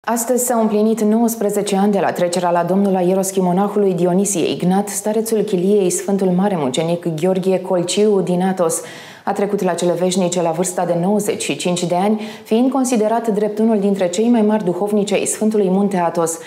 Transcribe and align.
Astăzi 0.00 0.44
s-au 0.44 0.60
împlinit 0.60 1.00
19 1.00 1.76
ani 1.76 1.92
de 1.92 1.98
la 2.00 2.12
trecerea 2.12 2.50
la 2.50 2.64
domnul 2.64 2.96
aeroschimonahului 2.96 3.94
Dionisie 3.94 4.50
Ignat, 4.50 4.88
starețul 4.88 5.42
chiliei 5.42 5.90
Sfântul 5.90 6.26
Mare 6.26 6.56
Mucenic 6.58 7.06
Gheorghe 7.20 7.60
Colciu 7.60 8.20
din 8.20 8.42
Atos. 8.42 8.80
A 9.24 9.32
trecut 9.32 9.62
la 9.62 9.74
cele 9.74 9.92
veșnice 9.92 10.42
la 10.42 10.50
vârsta 10.50 10.84
de 10.84 10.94
95 11.00 11.84
de 11.84 11.94
ani, 11.94 12.20
fiind 12.44 12.70
considerat 12.70 13.28
drept 13.28 13.58
unul 13.58 13.78
dintre 13.80 14.08
cei 14.08 14.28
mai 14.28 14.42
mari 14.42 14.64
duhovnici 14.64 15.12
ai 15.12 15.24
Sfântului 15.24 15.68
Munte 15.68 15.96
Atos. 15.96 16.38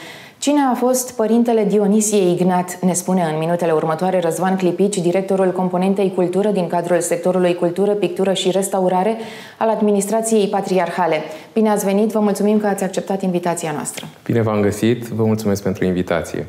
Cine 0.41 0.59
a 0.71 0.73
fost 0.73 1.11
părintele 1.11 1.63
Dionisie 1.63 2.29
Ignat, 2.31 2.79
ne 2.79 2.93
spune 2.93 3.21
în 3.21 3.37
minutele 3.37 3.71
următoare 3.71 4.19
Răzvan 4.19 4.55
Clipici, 4.55 4.97
directorul 4.97 5.51
componentei 5.51 6.11
cultură 6.15 6.49
din 6.49 6.67
cadrul 6.67 6.99
sectorului 6.99 7.55
cultură, 7.55 7.91
pictură 7.91 8.33
și 8.33 8.51
restaurare 8.51 9.17
al 9.57 9.69
administrației 9.69 10.47
patriarhale. 10.47 11.15
Bine 11.53 11.69
ați 11.69 11.85
venit, 11.85 12.09
vă 12.09 12.19
mulțumim 12.19 12.59
că 12.59 12.67
ați 12.67 12.83
acceptat 12.83 13.21
invitația 13.21 13.71
noastră. 13.71 14.05
Bine 14.23 14.41
v-am 14.41 14.61
găsit, 14.61 15.03
vă 15.03 15.23
mulțumesc 15.23 15.63
pentru 15.63 15.85
invitație. 15.85 16.47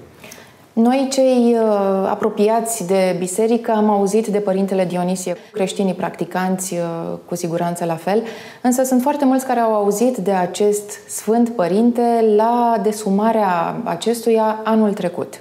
Noi, 0.75 1.09
cei 1.11 1.55
uh, 1.55 2.09
apropiați 2.11 2.87
de 2.87 3.17
biserică, 3.19 3.73
am 3.77 3.91
auzit 3.91 4.27
de 4.27 4.39
Părintele 4.39 4.85
Dionisie, 4.85 5.37
creștinii 5.53 5.95
practicanți, 5.95 6.75
uh, 6.75 7.19
cu 7.25 7.35
siguranță 7.35 7.85
la 7.85 7.95
fel, 7.95 8.23
însă 8.63 8.83
sunt 8.83 9.03
foarte 9.03 9.25
mulți 9.25 9.47
care 9.47 9.61
au 9.61 9.75
auzit 9.75 10.17
de 10.17 10.31
acest 10.31 11.09
Sfânt 11.09 11.49
Părinte 11.49 12.25
la 12.37 12.81
desumarea 12.83 13.81
acestuia 13.85 14.61
anul 14.65 14.93
trecut. 14.93 15.41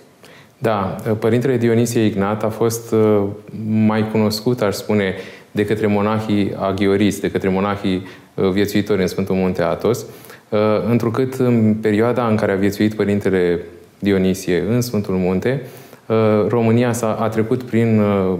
Da, 0.57 0.95
Părintele 1.19 1.57
Dionisie 1.57 2.05
Ignat 2.05 2.43
a 2.43 2.49
fost 2.49 2.91
uh, 2.91 3.23
mai 3.85 4.09
cunoscut, 4.11 4.61
aș 4.61 4.75
spune, 4.75 5.13
de 5.51 5.65
către 5.65 5.87
monahii 5.87 6.55
aghioriți, 6.59 7.21
de 7.21 7.31
către 7.31 7.49
monahii 7.49 8.03
viețuitori 8.51 9.01
în 9.01 9.07
Sfântul 9.07 9.35
Munte 9.35 9.61
Atos, 9.61 10.05
întrucât 10.89 11.33
în 11.33 11.75
perioada 11.81 12.27
în 12.27 12.35
care 12.35 12.51
a 12.51 12.55
viețuit 12.55 12.93
Părintele 12.93 13.59
Dionisie 14.01 14.63
în 14.69 14.81
Sfântul 14.81 15.15
Munte, 15.15 15.61
uh, 16.05 16.15
România 16.47 16.93
s-a, 16.93 17.15
a 17.15 17.29
trecut 17.29 17.63
prin 17.63 17.99
uh, 17.99 18.33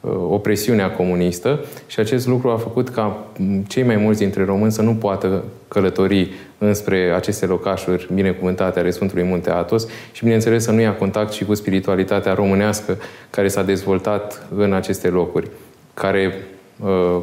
uh, 0.00 0.12
opresiunea 0.28 0.90
comunistă 0.90 1.64
și 1.86 2.00
acest 2.00 2.26
lucru 2.26 2.48
a 2.48 2.56
făcut 2.56 2.88
ca 2.88 3.26
cei 3.66 3.82
mai 3.82 3.96
mulți 3.96 4.20
dintre 4.20 4.44
români 4.44 4.72
să 4.72 4.82
nu 4.82 4.94
poată 4.94 5.44
călători 5.68 6.30
înspre 6.58 7.12
aceste 7.16 7.46
locașuri 7.46 8.08
binecuvântate 8.14 8.78
ale 8.78 8.90
Sfântului 8.90 9.24
Munte 9.24 9.50
Atos 9.50 9.86
și, 10.12 10.22
bineînțeles, 10.22 10.64
să 10.64 10.70
nu 10.70 10.80
ia 10.80 10.94
contact 10.94 11.32
și 11.32 11.44
cu 11.44 11.54
spiritualitatea 11.54 12.34
românească 12.34 12.96
care 13.30 13.48
s-a 13.48 13.62
dezvoltat 13.62 14.46
în 14.56 14.72
aceste 14.72 15.08
locuri, 15.08 15.48
care 15.94 16.34
uh, 16.80 17.20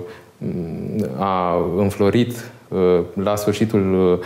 a 1.18 1.58
înflorit 1.78 2.52
uh, 2.68 3.00
la 3.24 3.36
sfârșitul 3.36 4.20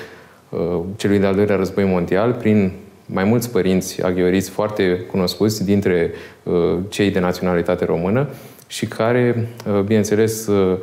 uh, 0.49 0.79
celui 0.95 1.19
de-al 1.19 1.35
doilea 1.35 1.55
război 1.55 1.85
mondial 1.85 2.33
prin 2.33 2.71
mai 3.09 3.23
mulți 3.23 3.51
părinți 3.51 4.03
aghioriți 4.03 4.49
foarte 4.49 5.05
cunoscuți 5.11 5.65
dintre 5.65 6.11
uh, 6.43 6.53
cei 6.89 7.11
de 7.11 7.19
naționalitate 7.19 7.85
română 7.85 8.27
și 8.67 8.85
care, 8.85 9.47
uh, 9.67 9.79
bineînțeles, 9.79 10.47
uh, 10.47 10.77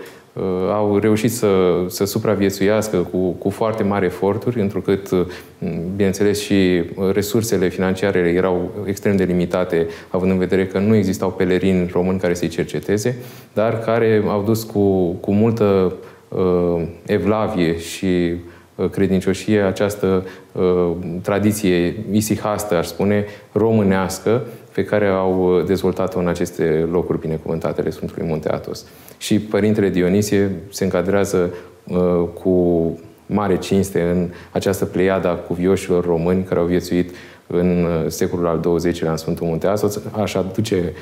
au 0.73 0.99
reușit 0.99 1.33
să, 1.33 1.49
să 1.89 2.05
supraviețuiască 2.05 2.97
cu, 2.97 3.31
cu 3.31 3.51
foarte 3.51 3.83
mari 3.83 4.05
eforturi, 4.05 4.61
întrucât, 4.61 5.09
bineînțeles, 5.97 6.41
și 6.41 6.83
resursele 7.13 7.69
financiare 7.69 8.19
erau 8.19 8.71
extrem 8.87 9.17
de 9.17 9.25
limitate, 9.25 9.87
având 10.11 10.31
în 10.31 10.39
vedere 10.39 10.67
că 10.67 10.79
nu 10.79 10.95
existau 10.95 11.31
pelerini 11.31 11.91
români 11.93 12.19
care 12.19 12.35
să-i 12.35 12.49
cerceteze, 12.49 13.17
dar 13.53 13.79
care 13.79 14.23
au 14.27 14.43
dus 14.43 14.63
cu, 14.63 15.11
cu 15.13 15.33
multă 15.33 15.93
uh, 16.29 16.83
evlavie 17.07 17.79
și 17.79 18.07
Uh, 18.07 18.54
credincioșie, 18.91 19.61
această 19.61 20.27
uh, 20.53 20.91
tradiție 21.23 22.05
isihastă, 22.13 22.77
aș 22.77 22.87
spune, 22.87 23.25
românească, 23.53 24.43
pe 24.75 24.85
care 24.85 25.07
au 25.07 25.57
uh, 25.57 25.65
dezvoltat-o 25.65 26.19
în 26.19 26.29
aceste 26.29 26.89
locuri 26.91 27.21
binecuvântate 27.21 27.81
ale 27.81 27.91
Sfântului 27.91 28.29
Munte 28.29 28.53
Atos. 28.53 28.85
Și 29.19 29.39
Părintele 29.39 29.89
Dionisie 29.89 30.51
se 30.71 30.85
încadrează 30.85 31.55
uh, 31.85 32.29
cu 32.43 32.99
mare 33.27 33.59
cinste 33.59 34.03
în 34.03 34.31
această 34.53 34.85
pleiada 34.85 35.35
cuvioșilor 35.35 36.05
români 36.05 36.43
care 36.43 36.61
au 36.61 36.67
viețuit 36.67 37.11
în 37.47 37.85
uh, 37.85 38.11
secolul 38.11 38.47
al 38.47 38.61
XX-lea 38.61 39.11
în 39.11 39.17
Sfântul 39.17 39.47
Munte 39.47 39.67
Asos. 39.67 40.01
Aș 40.11 40.35
aduce 40.35 40.93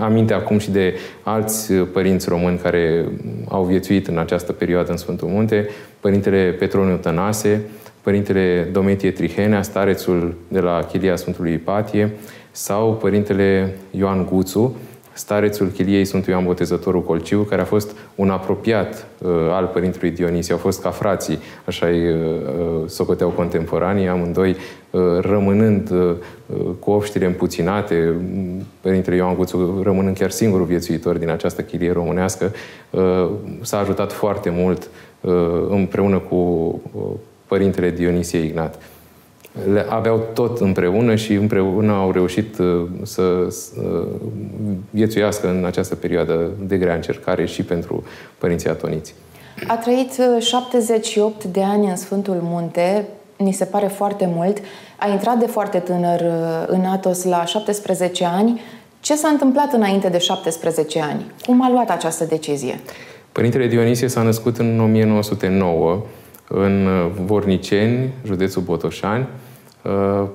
aminte 0.00 0.34
acum 0.34 0.58
și 0.58 0.70
de 0.70 0.94
alți 1.22 1.72
uh, 1.72 1.88
părinți 1.92 2.28
români 2.28 2.58
care 2.58 3.08
au 3.48 3.64
viețuit 3.64 4.06
în 4.06 4.18
această 4.18 4.52
perioadă 4.52 4.90
în 4.90 4.96
Sfântul 4.96 5.28
Munte, 5.28 5.68
Părintele 6.00 6.56
Petroniu 6.58 6.96
Tănase, 6.96 7.62
Părintele 8.00 8.68
Dometie 8.72 9.10
Trihenea, 9.10 9.62
starețul 9.62 10.34
de 10.48 10.60
la 10.60 10.86
Chilia 10.90 11.16
Sfântului 11.16 11.52
Ipatie, 11.52 12.10
sau 12.50 12.94
Părintele 12.94 13.76
Ioan 13.90 14.24
Guțu, 14.24 14.76
starețul 15.12 15.66
chiliei 15.66 16.04
Sfântul 16.04 16.32
Ioan 16.32 16.44
Botezătorul 16.44 17.02
Colciu, 17.02 17.42
care 17.42 17.60
a 17.60 17.64
fost 17.64 17.96
un 18.14 18.30
apropiat 18.30 19.06
uh, 19.18 19.30
al 19.50 19.66
Părintelui 19.66 20.10
Dionisie. 20.10 20.52
Au 20.52 20.58
fost 20.58 20.82
ca 20.82 20.90
frații, 20.90 21.38
așa 21.64 21.86
îi 21.86 22.08
uh, 22.08 22.16
uh, 22.16 22.88
socoteau 22.88 23.28
contemporanii, 23.28 24.08
amândoi 24.08 24.56
uh, 24.90 25.00
rămânând 25.20 25.90
uh, 25.90 26.14
uh, 26.46 26.66
cu 26.78 26.90
obștile 26.90 27.26
împuținate, 27.26 28.14
Părintele 28.80 29.16
Ioan 29.16 29.34
Guțu 29.34 29.80
rămânând 29.82 30.16
chiar 30.16 30.30
singurul 30.30 30.66
viețuitor 30.66 31.16
din 31.16 31.30
această 31.30 31.62
chilie 31.62 31.92
românească, 31.92 32.52
uh, 32.90 33.30
s-a 33.60 33.78
ajutat 33.78 34.12
foarte 34.12 34.50
mult 34.50 34.88
uh, 35.20 35.32
împreună 35.68 36.18
cu 36.18 36.34
uh, 36.34 37.02
Părintele 37.46 37.90
Dionisie 37.90 38.38
Ignat 38.38 38.78
le 39.72 39.86
aveau 39.88 40.20
tot 40.34 40.60
împreună 40.60 41.14
și 41.14 41.32
împreună 41.32 41.92
au 41.92 42.10
reușit 42.10 42.58
uh, 42.58 42.82
să 43.02 43.22
viețuiască 44.90 45.48
în 45.48 45.64
această 45.64 45.94
perioadă 45.94 46.50
de 46.66 46.76
grea 46.76 46.94
încercare 46.94 47.46
și 47.46 47.62
pentru 47.62 48.04
părinții 48.38 48.68
atoniți. 48.68 49.14
A 49.66 49.76
trăit 49.76 50.10
78 50.38 51.42
uh, 51.42 51.50
de 51.52 51.62
ani 51.62 51.86
în 51.86 51.96
Sfântul 51.96 52.38
Munte, 52.42 53.06
ni 53.36 53.52
se 53.52 53.64
pare 53.64 53.86
foarte 53.86 54.30
mult. 54.34 54.58
A 54.98 55.08
intrat 55.08 55.38
de 55.38 55.46
foarte 55.46 55.78
tânăr 55.78 56.20
uh, 56.20 56.64
în 56.66 56.84
Atos 56.84 57.24
la 57.24 57.44
17 57.44 58.24
ani. 58.24 58.60
Ce 59.00 59.14
s-a 59.14 59.28
întâmplat 59.28 59.72
înainte 59.72 60.08
de 60.08 60.18
17 60.18 61.00
ani? 61.00 61.32
Cum 61.46 61.64
a 61.64 61.70
luat 61.70 61.90
această 61.90 62.24
decizie? 62.24 62.80
Părintele 63.32 63.66
Dionisie 63.66 64.08
s-a 64.08 64.22
născut 64.22 64.58
în 64.58 64.80
1909 64.80 66.02
în 66.54 66.88
Vorniceni, 67.24 68.12
județul 68.24 68.62
Botoșani. 68.62 69.26
Uh, 69.82 70.28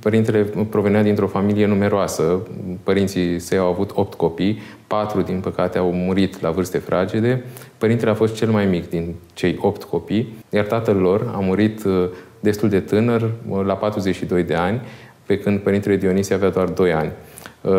părintele 0.00 0.46
provenea 0.70 1.02
dintr-o 1.02 1.26
familie 1.26 1.66
numeroasă. 1.66 2.40
Părinții 2.82 3.38
săi 3.38 3.58
au 3.58 3.66
avut 3.66 3.90
opt 3.94 4.14
copii, 4.14 4.62
patru, 4.86 5.20
din 5.20 5.40
păcate, 5.40 5.78
au 5.78 5.92
murit 5.92 6.40
la 6.40 6.50
vârste 6.50 6.78
fragede. 6.78 7.44
Părintele 7.78 8.10
a 8.10 8.14
fost 8.14 8.34
cel 8.34 8.50
mai 8.50 8.66
mic 8.66 8.88
din 8.88 9.14
cei 9.34 9.58
opt 9.60 9.82
copii, 9.82 10.34
iar 10.50 10.64
tatăl 10.64 10.96
lor 10.96 11.32
a 11.34 11.38
murit 11.38 11.84
uh, 11.84 12.08
destul 12.40 12.68
de 12.68 12.80
tânăr, 12.80 13.30
uh, 13.48 13.64
la 13.64 13.74
42 13.74 14.42
de 14.42 14.54
ani, 14.54 14.80
pe 15.26 15.38
când 15.38 15.58
părintele 15.58 15.96
Dionisie 15.96 16.34
avea 16.34 16.50
doar 16.50 16.68
2 16.68 16.92
ani. 16.92 17.10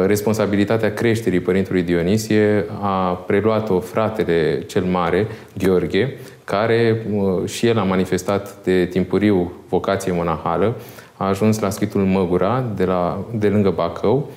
Responsabilitatea 0.05 0.93
creșterii 0.93 1.39
părintelui 1.39 1.81
Dionisie 1.81 2.65
a 2.81 3.23
preluat-o 3.27 3.79
fratele 3.79 4.63
cel 4.67 4.83
mare, 4.83 5.27
Gheorghe, 5.57 6.17
care 6.45 7.05
și 7.45 7.67
el 7.67 7.77
a 7.77 7.83
manifestat 7.83 8.63
de 8.63 8.85
timpuriu 8.85 9.51
vocație 9.69 10.11
monahală, 10.11 10.75
a 11.17 11.27
ajuns 11.27 11.59
la 11.59 11.69
schitul 11.69 12.01
Măgura, 12.01 12.63
de, 12.75 12.85
la, 12.85 13.25
de 13.33 13.47
lângă 13.47 13.69
Bacău, 13.69 14.29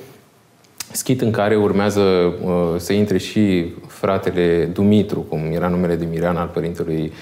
schit 0.92 1.20
în 1.20 1.30
care 1.30 1.56
urmează 1.56 2.00
uh, 2.00 2.74
să 2.76 2.92
intre 2.92 3.18
și 3.18 3.74
fratele 3.86 4.70
Dumitru, 4.72 5.20
cum 5.20 5.40
era 5.52 5.68
numele 5.68 5.94
de 5.94 6.06
Mirean 6.10 6.36
al 6.36 6.50
părintelui 6.52 7.12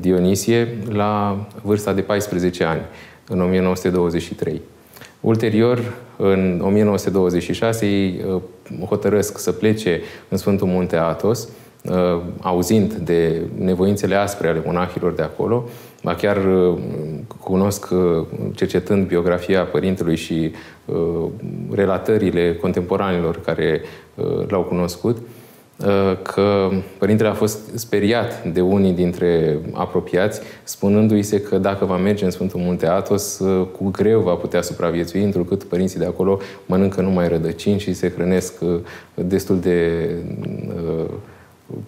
Dionisie, 0.00 0.76
la 0.88 1.38
vârsta 1.62 1.92
de 1.92 2.00
14 2.00 2.64
ani, 2.64 2.80
în 3.28 3.40
1923. 3.40 4.60
Ulterior, 5.20 5.80
în 6.16 6.60
1926, 6.64 7.86
ei 7.86 8.24
uh, 8.26 8.42
hotărăsc 8.88 9.38
să 9.38 9.52
plece 9.52 10.00
în 10.28 10.36
Sfântul 10.36 10.66
Munte 10.66 10.96
Atos, 10.96 11.42
uh, 11.42 11.48
auzind 12.40 12.92
de 12.92 13.42
nevoințele 13.58 14.14
aspre 14.14 14.48
ale 14.48 14.62
monahilor 14.64 15.12
de 15.12 15.22
acolo, 15.22 15.64
Ba 16.02 16.14
chiar 16.14 16.36
uh, 16.36 16.78
cunosc, 17.40 17.90
uh, 17.90 18.26
cercetând 18.54 19.06
biografia 19.06 19.62
părintelui 19.62 20.16
și 20.16 20.52
uh, 20.84 21.28
relatările 21.70 22.54
contemporanilor 22.54 23.40
care 23.40 23.80
l-au 24.46 24.62
cunoscut, 24.62 25.16
că 26.22 26.68
părintele 26.98 27.28
a 27.28 27.32
fost 27.32 27.58
speriat 27.74 28.44
de 28.44 28.60
unii 28.60 28.92
dintre 28.92 29.58
apropiați, 29.72 30.40
spunându-i 30.62 31.22
se 31.22 31.40
că 31.40 31.58
dacă 31.58 31.84
va 31.84 31.96
merge 31.96 32.24
în 32.24 32.30
Sfântul 32.30 32.60
Munte 32.60 32.86
Atos, 32.86 33.42
cu 33.78 33.88
greu 33.90 34.20
va 34.20 34.34
putea 34.34 34.62
supraviețui, 34.62 35.22
întrucât 35.22 35.64
părinții 35.64 35.98
de 35.98 36.04
acolo 36.04 36.38
mănâncă 36.66 37.00
numai 37.00 37.28
rădăcini 37.28 37.78
și 37.78 37.92
se 37.92 38.10
hrănesc 38.10 38.54
destul 39.14 39.60
de 39.60 40.08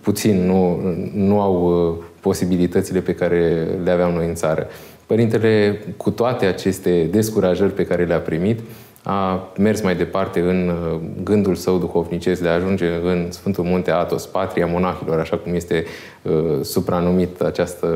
puțin, 0.01 0.47
nu, 0.47 0.81
nu 1.15 1.41
au 1.41 2.05
posibilitățile 2.21 3.01
pe 3.01 3.15
care 3.15 3.67
le 3.85 3.91
aveam 3.91 4.13
noi 4.13 4.27
în 4.27 4.35
țară. 4.35 4.67
Părintele, 5.07 5.81
cu 5.97 6.11
toate 6.11 6.47
aceste 6.47 7.09
descurajări 7.11 7.73
pe 7.73 7.87
care 7.87 8.05
le-a 8.05 8.19
primit, 8.19 8.61
a 9.03 9.49
mers 9.59 9.83
mai 9.83 9.97
departe 9.97 10.41
în 10.41 10.69
uh, 10.69 11.01
gândul 11.23 11.55
său 11.55 11.79
duhovnicesc 11.79 12.43
de 12.43 12.49
a 12.49 12.53
ajunge 12.53 12.87
în 13.05 13.27
Sfântul 13.31 13.65
Munte 13.65 13.91
Athos, 13.91 14.27
patria 14.27 14.67
monahilor, 14.67 15.21
așa 15.21 15.37
cum 15.37 15.55
este 15.55 15.85
uh, 16.23 16.33
supranumit 16.63 17.41
această, 17.41 17.89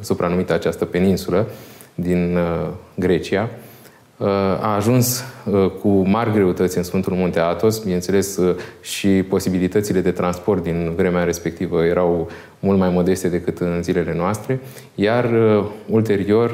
supranumită 0.00 0.52
această 0.52 0.84
peninsulă 0.84 1.46
din 1.94 2.36
uh, 2.36 2.68
Grecia. 2.94 3.42
Uh, 3.42 3.71
a 4.60 4.74
ajuns 4.74 5.24
uh, 5.44 5.70
cu 5.80 5.88
mari 5.88 6.32
greutăți 6.32 6.76
în 6.76 6.82
Sfântul 6.82 7.12
Munte 7.12 7.40
Athos, 7.40 7.78
bineînțeles 7.78 8.36
uh, 8.36 8.54
și 8.80 9.08
posibilitățile 9.08 10.00
de 10.00 10.10
transport 10.10 10.62
din 10.62 10.92
vremea 10.96 11.24
respectivă 11.24 11.84
erau 11.84 12.30
mult 12.58 12.78
mai 12.78 12.90
modeste 12.90 13.28
decât 13.28 13.58
în 13.58 13.82
zilele 13.82 14.14
noastre, 14.16 14.60
iar 14.94 15.30
ulterior 15.86 16.50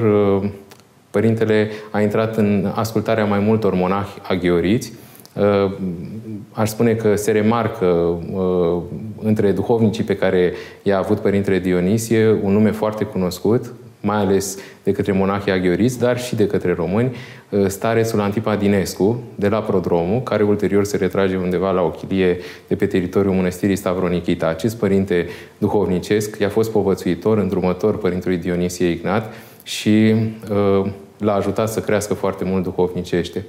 Părintele 1.10 1.70
a 1.90 2.00
intrat 2.00 2.36
în 2.36 2.72
ascultarea 2.74 3.24
mai 3.24 3.38
multor 3.38 3.74
monahi 3.74 4.18
aghioriți. 4.22 4.92
Uh, 5.32 5.72
aș 6.52 6.68
spune 6.68 6.94
că 6.94 7.16
se 7.16 7.30
remarcă 7.30 7.86
uh, 7.86 8.82
între 9.22 9.50
duhovnicii 9.50 10.04
pe 10.04 10.16
care 10.16 10.52
i-a 10.82 10.98
avut 10.98 11.18
Părintele 11.18 11.58
Dionisie 11.58 12.38
un 12.42 12.52
nume 12.52 12.70
foarte 12.70 13.04
cunoscut, 13.04 13.72
mai 14.00 14.16
ales 14.16 14.58
de 14.82 14.92
către 14.92 15.12
monahii 15.12 15.52
aghioriți, 15.52 15.98
dar 15.98 16.18
și 16.18 16.36
de 16.36 16.46
către 16.46 16.72
români, 16.72 17.06
uh, 17.06 17.16
starețul 17.66 18.20
Antipa 18.20 18.56
Dinescu, 18.56 19.22
de 19.34 19.48
la 19.48 19.58
Prodromu, 19.62 20.20
care 20.20 20.42
ulterior 20.42 20.84
se 20.84 20.96
retrage 20.96 21.36
undeva 21.36 21.70
la 21.70 21.82
o 21.82 21.90
chilie 21.90 22.38
de 22.66 22.74
pe 22.74 22.86
teritoriul 22.86 23.34
mănăstirii 23.34 23.76
Stavronichita. 23.76 24.46
Acest 24.46 24.76
părinte 24.76 25.26
duhovnicesc 25.58 26.38
i-a 26.38 26.48
fost 26.48 26.70
povățuitor, 26.70 27.38
îndrumător 27.38 27.98
Părintelui 27.98 28.36
Dionisie 28.36 28.86
Ignat, 28.86 29.32
și 29.62 30.14
uh, 30.50 30.90
l-a 31.18 31.34
ajutat 31.34 31.68
să 31.68 31.80
crească 31.80 32.14
foarte 32.14 32.44
mult 32.44 32.62
duhovnicește. 32.62 33.44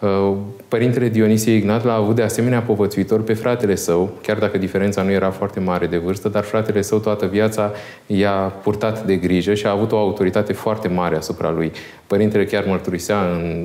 Uh, 0.00 0.36
Părintele 0.68 1.08
Dionisie 1.08 1.54
Ignat 1.54 1.84
l-a 1.84 1.94
avut 1.94 2.14
de 2.14 2.22
asemenea 2.22 2.60
povățuitor 2.60 3.22
pe 3.22 3.34
fratele 3.34 3.74
său, 3.74 4.10
chiar 4.22 4.38
dacă 4.38 4.58
diferența 4.58 5.02
nu 5.02 5.10
era 5.10 5.30
foarte 5.30 5.60
mare 5.60 5.86
de 5.86 5.96
vârstă, 5.96 6.28
dar 6.28 6.42
fratele 6.42 6.82
său 6.82 6.98
toată 6.98 7.26
viața 7.26 7.72
i-a 8.06 8.52
purtat 8.62 9.04
de 9.06 9.16
grijă 9.16 9.54
și 9.54 9.66
a 9.66 9.70
avut 9.70 9.92
o 9.92 9.98
autoritate 9.98 10.52
foarte 10.52 10.88
mare 10.88 11.16
asupra 11.16 11.50
lui. 11.50 11.72
Părintele 12.06 12.44
chiar 12.44 12.64
mărturisea 12.66 13.18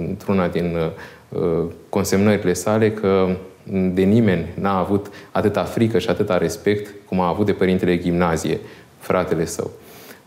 într-una 0.09 0.47
din 0.47 0.77
uh, 1.29 1.39
consemnările 1.89 2.53
sale 2.53 2.91
că 2.91 3.27
de 3.93 4.01
nimeni 4.01 4.45
n-a 4.59 4.79
avut 4.79 5.07
atâta 5.31 5.63
frică 5.63 5.99
și 5.99 6.09
atâta 6.09 6.37
respect 6.37 6.93
cum 7.05 7.19
a 7.19 7.27
avut 7.27 7.45
de 7.45 7.51
Părintele 7.51 7.97
Gimnazie, 7.97 8.59
fratele 8.97 9.45
său. 9.45 9.71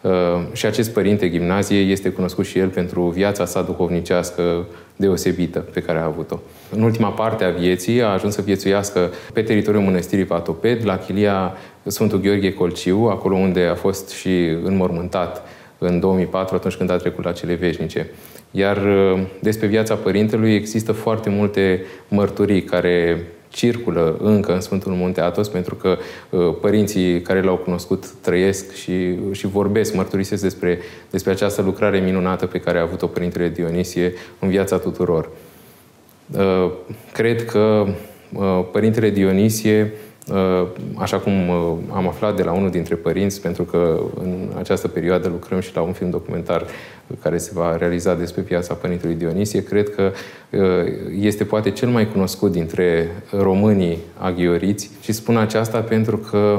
Uh, 0.00 0.12
și 0.52 0.66
acest 0.66 0.92
părinte 0.92 1.30
gimnazie 1.30 1.78
este 1.78 2.10
cunoscut 2.10 2.46
și 2.46 2.58
el 2.58 2.68
pentru 2.68 3.02
viața 3.02 3.44
sa 3.44 3.62
duhovnicească 3.62 4.66
deosebită 4.98 5.58
pe 5.58 5.80
care 5.80 5.98
a 5.98 6.04
avut-o. 6.04 6.38
În 6.70 6.82
ultima 6.82 7.08
parte 7.08 7.44
a 7.44 7.50
vieții 7.50 8.02
a 8.02 8.08
ajuns 8.08 8.34
să 8.34 8.42
viețuiască 8.42 9.10
pe 9.32 9.42
teritoriul 9.42 9.82
mănăstirii 9.82 10.24
Patoped, 10.24 10.84
la 10.84 10.96
chilia 10.96 11.56
Sfântul 11.82 12.20
Gheorghe 12.20 12.52
Colciu, 12.52 13.08
acolo 13.10 13.36
unde 13.36 13.62
a 13.70 13.74
fost 13.74 14.10
și 14.10 14.56
înmormântat 14.62 15.42
în 15.78 16.00
2004, 16.00 16.54
atunci 16.54 16.74
când 16.74 16.90
a 16.90 16.96
trecut 16.96 17.24
la 17.24 17.32
cele 17.32 17.54
veșnice. 17.54 18.10
Iar 18.50 18.76
uh, 18.76 19.20
despre 19.40 19.66
viața 19.66 19.94
părintelui 19.94 20.54
există 20.54 20.92
foarte 20.92 21.30
multe 21.30 21.84
mărturii 22.08 22.62
care 22.62 23.26
circulă 23.48 24.16
încă 24.22 24.52
în 24.54 24.60
Sfântul 24.60 24.92
Munte 24.92 25.20
Atos, 25.20 25.48
pentru 25.48 25.74
că 25.74 25.96
uh, 26.30 26.54
părinții 26.60 27.22
care 27.22 27.42
l-au 27.42 27.56
cunoscut 27.56 28.10
trăiesc 28.20 28.72
și, 28.72 29.18
și 29.32 29.46
vorbesc, 29.46 29.94
mărturisesc 29.94 30.42
despre, 30.42 30.78
despre 31.10 31.30
această 31.30 31.62
lucrare 31.62 31.98
minunată 31.98 32.46
pe 32.46 32.60
care 32.60 32.78
a 32.78 32.82
avut-o 32.82 33.06
Părintele 33.06 33.48
Dionisie 33.48 34.12
în 34.38 34.48
viața 34.48 34.78
tuturor. 34.78 35.28
Uh, 36.36 36.70
cred 37.12 37.44
că 37.44 37.86
uh, 38.32 38.64
Părintele 38.72 39.10
Dionisie 39.10 39.92
Uh, 40.32 40.66
așa 40.98 41.18
cum 41.18 41.48
uh, 41.48 41.76
am 41.90 42.08
aflat 42.08 42.36
de 42.36 42.42
la 42.42 42.52
unul 42.52 42.70
dintre 42.70 42.94
părinți, 42.94 43.40
pentru 43.40 43.62
că 43.62 44.00
în 44.20 44.48
această 44.58 44.88
perioadă 44.88 45.28
lucrăm 45.28 45.60
și 45.60 45.74
la 45.74 45.80
un 45.80 45.92
film 45.92 46.10
documentar 46.10 46.66
care 47.22 47.38
se 47.38 47.50
va 47.54 47.76
realiza 47.76 48.14
despre 48.14 48.42
piața 48.42 48.74
Părintului 48.74 49.14
Dionisie, 49.14 49.62
cred 49.62 49.94
că 49.94 50.12
uh, 50.50 50.60
este 51.20 51.44
poate 51.44 51.70
cel 51.70 51.88
mai 51.88 52.08
cunoscut 52.08 52.52
dintre 52.52 53.08
românii 53.30 53.98
aghioriți 54.18 54.90
și 55.00 55.12
spun 55.12 55.36
aceasta 55.36 55.80
pentru 55.80 56.16
că 56.16 56.58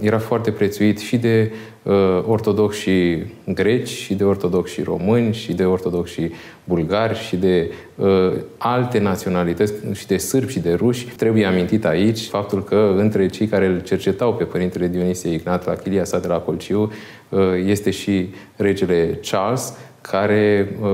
era 0.00 0.18
foarte 0.18 0.50
prețuit 0.50 0.98
și 0.98 1.16
de 1.16 1.52
uh, 1.82 1.94
ortodoxi 2.26 3.22
greci, 3.44 3.88
și 3.88 4.14
de 4.14 4.24
ortodoxi 4.24 4.82
români, 4.82 5.34
și 5.34 5.52
de 5.52 5.64
ortodoxi 5.64 6.30
bulgari, 6.64 7.18
și 7.18 7.36
de 7.36 7.70
uh, 7.94 8.32
alte 8.58 8.98
naționalități, 8.98 9.72
și 9.92 10.06
de 10.06 10.16
sârbi 10.16 10.52
și 10.52 10.60
de 10.60 10.72
ruși. 10.72 11.06
Trebuie 11.06 11.44
amintit 11.44 11.84
aici 11.84 12.20
faptul 12.20 12.64
că 12.64 12.94
între 12.96 13.26
cei 13.26 13.46
care 13.46 13.66
îl 13.66 13.80
cercetau 13.80 14.34
pe 14.34 14.44
Părintele 14.44 14.88
Dionisie 14.88 15.32
Ignat 15.32 15.66
la 15.66 15.74
chilia 15.74 16.04
sa 16.04 16.18
de 16.18 16.26
la 16.26 16.38
Colciu 16.38 16.92
uh, 17.28 17.40
este 17.66 17.90
și 17.90 18.28
regele 18.56 19.20
Charles, 19.30 19.74
care 20.00 20.74
uh, 20.80 20.88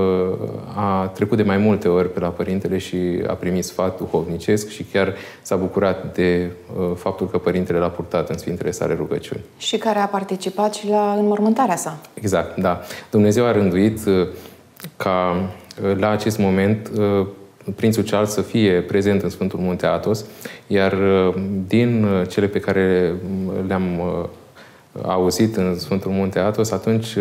a 0.75 1.11
trecut 1.13 1.37
de 1.37 1.43
mai 1.43 1.57
multe 1.57 1.87
ori 1.87 2.11
pe 2.11 2.19
la 2.19 2.27
părintele 2.27 2.77
și 2.77 2.97
a 3.27 3.33
primit 3.33 3.63
sfat 3.63 3.97
duhovnicesc 3.97 4.69
și 4.69 4.83
chiar 4.83 5.13
s-a 5.41 5.55
bucurat 5.55 6.13
de 6.13 6.51
uh, 6.77 6.91
faptul 6.95 7.29
că 7.29 7.37
părintele 7.37 7.77
l-a 7.77 7.89
purtat 7.89 8.29
în 8.29 8.37
Sfintele 8.37 8.71
sale 8.71 8.93
rugăciuni. 8.93 9.41
Și 9.57 9.77
care 9.77 9.99
a 9.99 10.05
participat 10.05 10.73
și 10.73 10.87
la 10.89 11.15
înmormântarea 11.17 11.75
sa. 11.75 11.97
Exact, 12.13 12.57
da. 12.57 12.81
Dumnezeu 13.09 13.45
a 13.45 13.51
rânduit 13.51 14.05
uh, 14.05 14.27
ca 14.97 15.49
la 15.97 16.09
acest 16.09 16.37
moment 16.37 16.91
prințul 17.75 18.03
Charles 18.03 18.31
să 18.31 18.41
fie 18.41 18.81
prezent 18.81 19.21
în 19.21 19.29
Sfântul 19.29 19.59
Munte 19.59 19.85
Atos, 19.85 20.25
iar 20.67 20.95
din 21.67 22.07
cele 22.29 22.47
pe 22.47 22.59
care 22.59 23.13
le-am 23.67 24.01
auzit 25.01 25.55
în 25.55 25.79
Sfântul 25.79 26.11
Munte 26.11 26.39
Atos, 26.39 26.71
atunci 26.71 27.17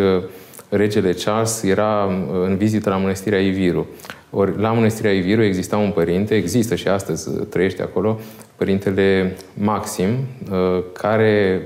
regele 0.69 1.13
Charles 1.13 1.63
era 1.63 2.05
uh, 2.05 2.47
în 2.47 2.57
vizită 2.57 2.91
la 2.91 2.97
mănăstirea 2.97 3.41
Iviru. 3.41 3.87
Ori 4.37 4.61
la 4.61 4.73
mănăstirea 4.73 5.13
Iviru 5.13 5.43
exista 5.43 5.77
un 5.77 5.91
părinte, 5.91 6.35
există 6.35 6.75
și 6.75 6.89
astăzi, 6.89 7.29
uh, 7.29 7.47
trăiește 7.49 7.83
acolo, 7.83 8.19
părintele 8.57 9.37
Maxim, 9.55 10.09
uh, 10.51 10.83
care 10.93 11.63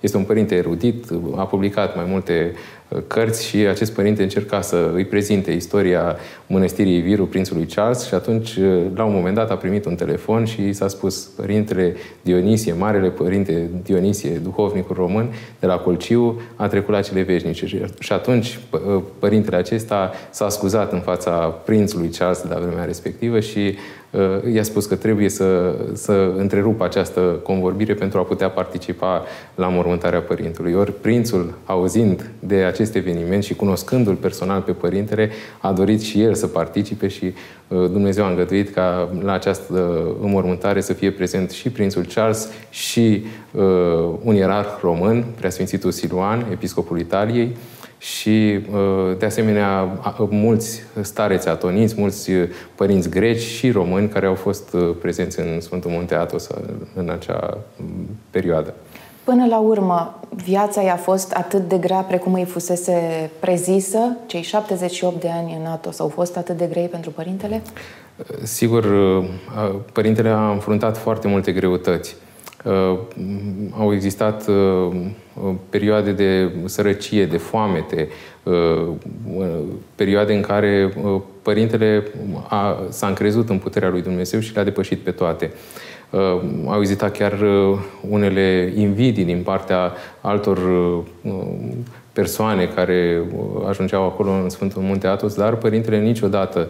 este 0.00 0.16
un 0.16 0.22
părinte 0.22 0.54
erudit, 0.54 1.04
a 1.36 1.46
publicat 1.46 1.96
mai 1.96 2.04
multe 2.08 2.54
cărți 3.06 3.46
și 3.46 3.56
acest 3.56 3.92
părinte 3.92 4.22
încerca 4.22 4.60
să 4.60 4.90
îi 4.94 5.04
prezinte 5.04 5.50
istoria 5.50 6.16
mănăstirii 6.46 7.00
Viru 7.00 7.26
prințului 7.26 7.66
Charles 7.74 8.06
și 8.06 8.14
atunci, 8.14 8.58
la 8.94 9.04
un 9.04 9.12
moment 9.12 9.34
dat, 9.34 9.50
a 9.50 9.56
primit 9.56 9.84
un 9.84 9.94
telefon 9.94 10.44
și 10.44 10.72
s-a 10.72 10.88
spus 10.88 11.16
părintele 11.16 11.94
Dionisie, 12.22 12.72
marele 12.72 13.08
părinte 13.08 13.70
Dionisie, 13.82 14.30
duhovnicul 14.30 14.96
român 14.96 15.32
de 15.60 15.66
la 15.66 15.76
Colciu, 15.76 16.40
a 16.56 16.66
trecut 16.66 16.94
la 16.94 17.00
cele 17.00 17.22
veșnice. 17.22 17.66
Și 17.98 18.12
atunci 18.12 18.58
părintele 19.18 19.56
acesta 19.56 20.12
s-a 20.30 20.48
scuzat 20.48 20.92
în 20.92 21.00
fața 21.00 21.25
prințului 21.64 22.08
Charles 22.08 22.42
de 22.42 22.54
la 22.54 22.60
vremea 22.60 22.84
respectivă 22.84 23.40
și 23.40 23.76
uh, 24.10 24.54
i-a 24.54 24.62
spus 24.62 24.86
că 24.86 24.94
trebuie 24.94 25.28
să, 25.28 25.74
să 25.92 26.32
întrerupă 26.36 26.84
această 26.84 27.20
convorbire 27.20 27.94
pentru 27.94 28.18
a 28.18 28.22
putea 28.22 28.50
participa 28.50 29.24
la 29.54 29.68
mormântarea 29.68 30.20
părintelui. 30.20 30.74
Ori 30.74 30.92
prințul, 30.92 31.54
auzind 31.64 32.30
de 32.38 32.54
acest 32.54 32.94
eveniment 32.94 33.44
și 33.44 33.54
cunoscându-l 33.54 34.14
personal 34.14 34.60
pe 34.60 34.72
părintele, 34.72 35.30
a 35.60 35.72
dorit 35.72 36.00
și 36.00 36.22
el 36.22 36.34
să 36.34 36.46
participe 36.46 37.08
și 37.08 37.24
uh, 37.68 37.78
Dumnezeu 37.90 38.24
a 38.24 38.28
îngăduit 38.28 38.74
ca 38.74 39.08
la 39.22 39.32
această 39.32 40.02
înmormântare 40.22 40.80
să 40.80 40.92
fie 40.92 41.10
prezent 41.10 41.50
și 41.50 41.70
prințul 41.70 42.04
Charles 42.14 42.48
și 42.70 43.24
uh, 43.50 43.62
un 44.22 44.34
ierarh 44.34 44.78
român, 44.80 45.24
preasfințitul 45.36 45.90
Siluan, 45.90 46.46
episcopul 46.52 46.98
Italiei, 46.98 47.56
și, 47.98 48.58
uh, 48.72 49.16
de 49.18 49.26
asemenea, 49.26 49.98
mulți 50.30 50.82
stareți 51.00 51.48
atoniți, 51.48 51.94
mulți 51.98 52.30
uh, 52.30 52.48
părinți 52.74 53.08
greci 53.08 53.40
și 53.40 53.70
români 53.70 54.08
care 54.08 54.26
au 54.26 54.34
fost 54.34 54.72
uh, 54.72 54.96
prezenți 55.00 55.40
în 55.40 55.60
Sfântul 55.60 55.90
Munte 55.90 56.14
Atos 56.14 56.48
în 56.94 57.10
acea 57.10 57.58
mm, 57.76 58.08
perioadă. 58.30 58.74
Până 59.24 59.46
la 59.46 59.58
urmă, 59.58 60.20
viața 60.44 60.82
i-a 60.82 60.96
fost 60.96 61.32
atât 61.32 61.68
de 61.68 61.78
grea 61.78 62.00
precum 62.00 62.34
îi 62.34 62.44
fusese 62.44 63.30
prezisă? 63.40 63.98
Cei 64.26 64.42
78 64.42 65.20
de 65.20 65.28
ani 65.28 65.56
în 65.60 65.66
Atos 65.66 66.00
au 66.00 66.08
fost 66.08 66.36
atât 66.36 66.56
de 66.56 66.66
grei 66.66 66.86
pentru 66.86 67.10
părintele? 67.10 67.62
Sigur, 68.42 68.86
părintele 69.92 70.28
a 70.28 70.50
înfruntat 70.50 70.96
foarte 70.96 71.28
multe 71.28 71.52
greutăți. 71.52 72.16
Uh, 72.66 72.98
au 73.78 73.92
existat 73.92 74.48
uh, 74.48 74.96
perioade 75.70 76.12
de 76.12 76.50
sărăcie, 76.64 77.26
de 77.26 77.36
foamete, 77.36 78.08
uh, 78.42 78.88
perioade 79.94 80.34
în 80.34 80.40
care 80.40 80.92
părintele 81.42 82.04
a, 82.48 82.82
s-a 82.88 83.06
încrezut 83.06 83.48
în 83.48 83.58
puterea 83.58 83.88
lui 83.88 84.02
Dumnezeu 84.02 84.40
și 84.40 84.54
le-a 84.54 84.64
depășit 84.64 84.98
pe 84.98 85.10
toate. 85.10 85.52
Au 86.66 86.80
existat 86.80 87.16
chiar 87.16 87.38
unele 88.08 88.72
invidii 88.76 89.24
din 89.24 89.42
partea 89.42 89.92
altor 90.20 90.58
persoane 92.12 92.64
care 92.66 93.22
ajungeau 93.68 94.04
acolo 94.04 94.30
în 94.30 94.48
Sfântul 94.48 94.82
Munte 94.82 95.06
Atos, 95.06 95.34
dar 95.34 95.54
Părintele 95.54 96.00
niciodată 96.00 96.68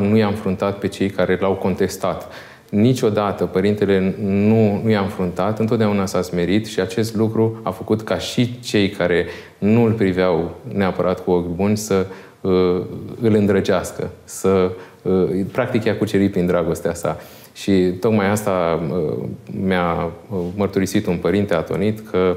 nu 0.00 0.16
i-a 0.16 0.26
înfruntat 0.26 0.78
pe 0.78 0.88
cei 0.88 1.10
care 1.10 1.38
l-au 1.40 1.52
contestat. 1.52 2.32
Niciodată 2.70 3.44
Părintele 3.44 4.14
nu, 4.20 4.80
nu 4.82 4.90
i-a 4.90 5.00
înfruntat, 5.00 5.58
întotdeauna 5.58 6.06
s-a 6.06 6.22
smerit 6.22 6.66
și 6.66 6.80
acest 6.80 7.16
lucru 7.16 7.60
a 7.62 7.70
făcut 7.70 8.02
ca 8.02 8.18
și 8.18 8.60
cei 8.60 8.88
care 8.88 9.26
nu 9.58 9.84
îl 9.84 9.92
priveau 9.92 10.56
neapărat 10.72 11.24
cu 11.24 11.30
ochi 11.30 11.54
buni 11.54 11.76
să 11.76 12.06
uh, 12.40 12.80
îl 13.20 13.34
îndrăgească, 13.34 14.10
să 14.24 14.70
uh, 15.02 15.44
practic 15.52 15.84
i-a 15.84 15.96
cucerit 15.96 16.30
prin 16.30 16.46
dragostea 16.46 16.94
sa. 16.94 17.20
Și 17.52 17.72
tocmai 18.00 18.30
asta 18.30 18.80
uh, 18.90 19.24
mi-a 19.66 20.12
uh, 20.30 20.38
mărturisit 20.56 21.06
un 21.06 21.16
părinte 21.16 21.54
atonit 21.54 22.08
că 22.10 22.36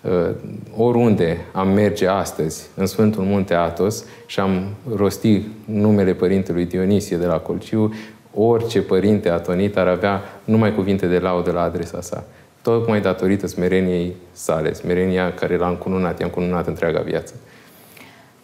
uh, 0.00 0.34
oriunde 0.76 1.38
am 1.52 1.68
merge 1.68 2.06
astăzi 2.06 2.66
în 2.74 2.86
Sfântul 2.86 3.22
Munte 3.22 3.54
Atos 3.54 4.04
și 4.26 4.40
am 4.40 4.74
rosti 4.96 5.42
numele 5.64 6.12
Părintelui 6.12 6.64
Dionisie 6.64 7.16
de 7.16 7.26
la 7.26 7.38
Colciu, 7.38 7.94
orice 8.34 8.82
părinte 8.82 9.30
atonit 9.30 9.76
ar 9.76 9.86
avea 9.86 10.20
numai 10.44 10.74
cuvinte 10.74 11.06
de 11.06 11.18
laudă 11.18 11.50
la 11.50 11.62
adresa 11.62 12.00
sa. 12.00 12.24
Tocmai 12.62 13.00
datorită 13.00 13.46
smereniei 13.46 14.14
sale, 14.32 14.72
smerenia 14.72 15.34
care 15.34 15.56
l-a 15.56 15.68
încununat, 15.68 16.20
i-a 16.20 16.26
încununat 16.26 16.66
întreaga 16.66 17.00
viață. 17.00 17.34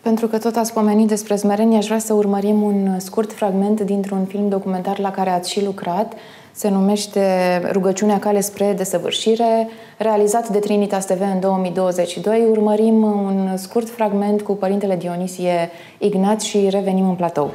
Pentru 0.00 0.26
că 0.26 0.38
tot 0.38 0.56
ați 0.56 0.72
pomenit 0.72 1.08
despre 1.08 1.36
smerenie, 1.36 1.76
aș 1.76 1.86
vrea 1.86 1.98
să 1.98 2.12
urmărim 2.12 2.62
un 2.62 2.98
scurt 2.98 3.32
fragment 3.32 3.80
dintr-un 3.80 4.24
film 4.24 4.48
documentar 4.48 4.98
la 4.98 5.10
care 5.10 5.30
ați 5.30 5.50
și 5.50 5.64
lucrat. 5.64 6.12
Se 6.52 6.68
numește 6.68 7.20
Rugăciunea 7.72 8.18
cale 8.18 8.40
spre 8.40 8.74
desăvârșire, 8.76 9.68
realizat 9.98 10.48
de 10.48 10.58
Trinitas 10.58 11.06
TV 11.06 11.20
în 11.20 11.40
2022. 11.40 12.46
Urmărim 12.50 13.02
un 13.02 13.56
scurt 13.56 13.88
fragment 13.88 14.42
cu 14.42 14.52
Părintele 14.52 14.96
Dionisie 14.96 15.70
Ignat 15.98 16.40
și 16.40 16.68
revenim 16.70 17.08
în 17.08 17.14
platou. 17.14 17.50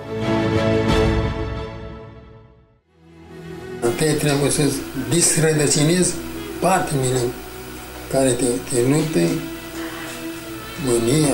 Întâi 4.01 4.19
trebuie 4.27 4.51
să 4.51 4.61
disrădăcinezi 5.09 6.13
patimile 6.59 7.21
care 8.11 8.29
te, 8.29 8.45
te 8.69 8.79
luptă 8.89 9.19
mânia, 10.85 11.33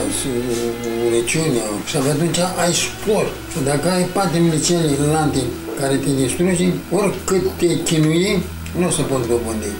urăciunea 1.05 1.65
și 1.85 1.95
atunci 1.97 2.39
ai 2.63 2.73
spor. 2.73 3.25
Și 3.51 3.59
dacă 3.63 3.89
ai 3.89 4.03
patimile 4.03 4.59
celelalte 4.59 5.41
care 5.79 5.95
te 5.95 6.09
distruge, 6.21 6.67
oricât 6.91 7.43
te 7.57 7.83
chinui, 7.83 8.43
nu 8.77 8.87
o 8.87 8.89
să 8.89 9.01
poți 9.01 9.27
dobândi. 9.27 9.71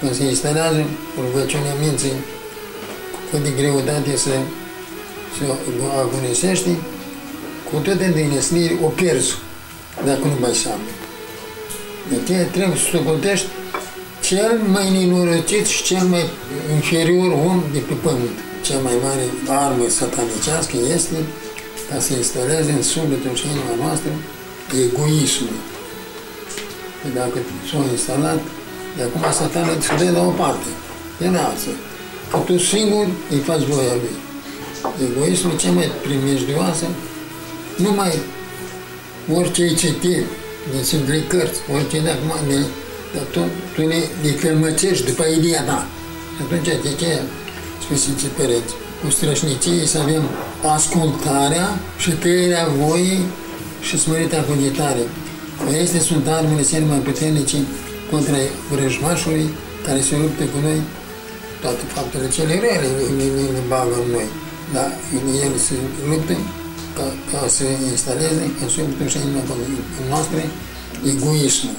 Când 0.00 0.14
se 0.14 0.24
instalează 0.24 0.84
rugăciunea 1.24 1.74
minții, 1.82 2.16
cât 3.30 3.42
de 3.42 3.52
greutate 3.60 4.16
să, 4.16 4.34
să 5.36 5.44
agonisește, 6.02 6.70
cu 7.70 7.76
toate 7.84 8.12
din 8.14 8.30
o 8.82 8.86
pierzi 8.86 9.32
dacă 10.04 10.24
nu 10.24 10.36
mai 10.40 10.54
seamă. 10.54 11.01
De 12.12 12.18
aceea 12.22 12.46
trebuie 12.56 12.76
să 12.76 12.88
socotești 12.96 13.46
cel 14.28 14.60
mai 14.74 14.86
nenorocit 14.96 15.66
și 15.66 15.82
cel 15.82 16.04
mai 16.14 16.24
inferior 16.74 17.30
om 17.48 17.62
de 17.72 17.78
pe 17.78 17.94
pământ 18.04 18.38
cea 18.66 18.78
mai 18.86 18.96
mare 19.04 19.24
armă 19.64 19.84
satanicească 19.88 20.76
este 20.96 21.16
ca 21.88 21.96
să 22.00 22.10
instaleze 22.12 22.72
în 22.72 22.82
sufletul 22.82 23.34
și 23.40 23.46
inima 23.46 23.74
noastră 23.84 24.10
egoismul. 24.84 25.58
Că 27.00 27.08
dacă 27.14 27.38
s-a 27.68 27.78
instalat, 27.90 28.40
de 28.96 29.02
acum 29.02 29.24
satana 29.38 29.72
se 29.86 30.04
dă 30.04 30.10
la 30.10 30.22
o 30.30 30.32
parte, 30.42 30.70
renunță. 31.18 31.70
Că 32.30 32.36
tu 32.46 32.58
singur 32.58 33.06
îi 33.32 33.38
faci 33.48 33.64
voia 33.72 33.94
lui. 34.02 34.16
Egoismul 35.08 35.56
cea 35.56 35.72
mai 35.78 35.88
primejdioasă, 36.06 36.86
numai 37.76 38.12
orice 39.36 39.62
ai 39.62 39.74
citit 39.74 40.26
din 40.70 40.82
Sfântele 40.88 41.20
Cărți, 41.30 41.60
orice 41.74 41.98
de 42.06 42.10
acum, 42.16 42.32
de, 42.48 42.58
dar 43.14 43.24
tu, 43.34 43.40
tu 43.74 43.80
le, 43.90 44.00
le 44.22 44.30
călmăcești 44.42 45.06
după 45.10 45.24
ideea 45.38 45.62
ta. 45.70 45.80
Și 46.34 46.40
atunci, 46.44 46.82
de 46.86 46.92
ce 47.00 47.10
Sfinții 47.84 48.36
Pereți. 48.36 48.74
Cu 49.00 49.10
strășnicie 49.10 49.86
să 49.86 49.98
avem 49.98 50.22
ascultarea 50.76 51.66
și 51.98 52.10
tăierea 52.10 52.66
voii 52.82 53.26
și 53.80 53.98
smeritea 53.98 54.42
cugetare. 54.48 55.04
Acestea 55.68 56.00
sunt 56.00 56.26
armele 56.26 56.62
cele 56.70 56.84
mai 56.84 56.98
puternice 56.98 57.56
contra 58.10 58.36
vrăjmașului 58.70 59.46
care 59.86 60.00
se 60.00 60.16
luptă 60.22 60.42
cu 60.52 60.58
noi 60.66 60.78
toate 61.60 61.84
faptele 61.94 62.28
cele 62.36 62.54
rele 62.64 62.88
le 63.56 63.62
bagă 63.68 63.96
în 64.04 64.10
noi. 64.16 64.28
Dar 64.74 64.90
el 65.44 65.52
se 65.66 65.74
luptă 66.10 66.34
ca, 66.96 67.06
ca 67.32 67.46
să 67.46 67.64
instaleze 67.90 68.42
în 68.62 68.68
sufletul 68.68 69.06
și 69.06 69.18
inima 69.24 69.42
noastră 70.08 70.38
egoismul. 71.12 71.76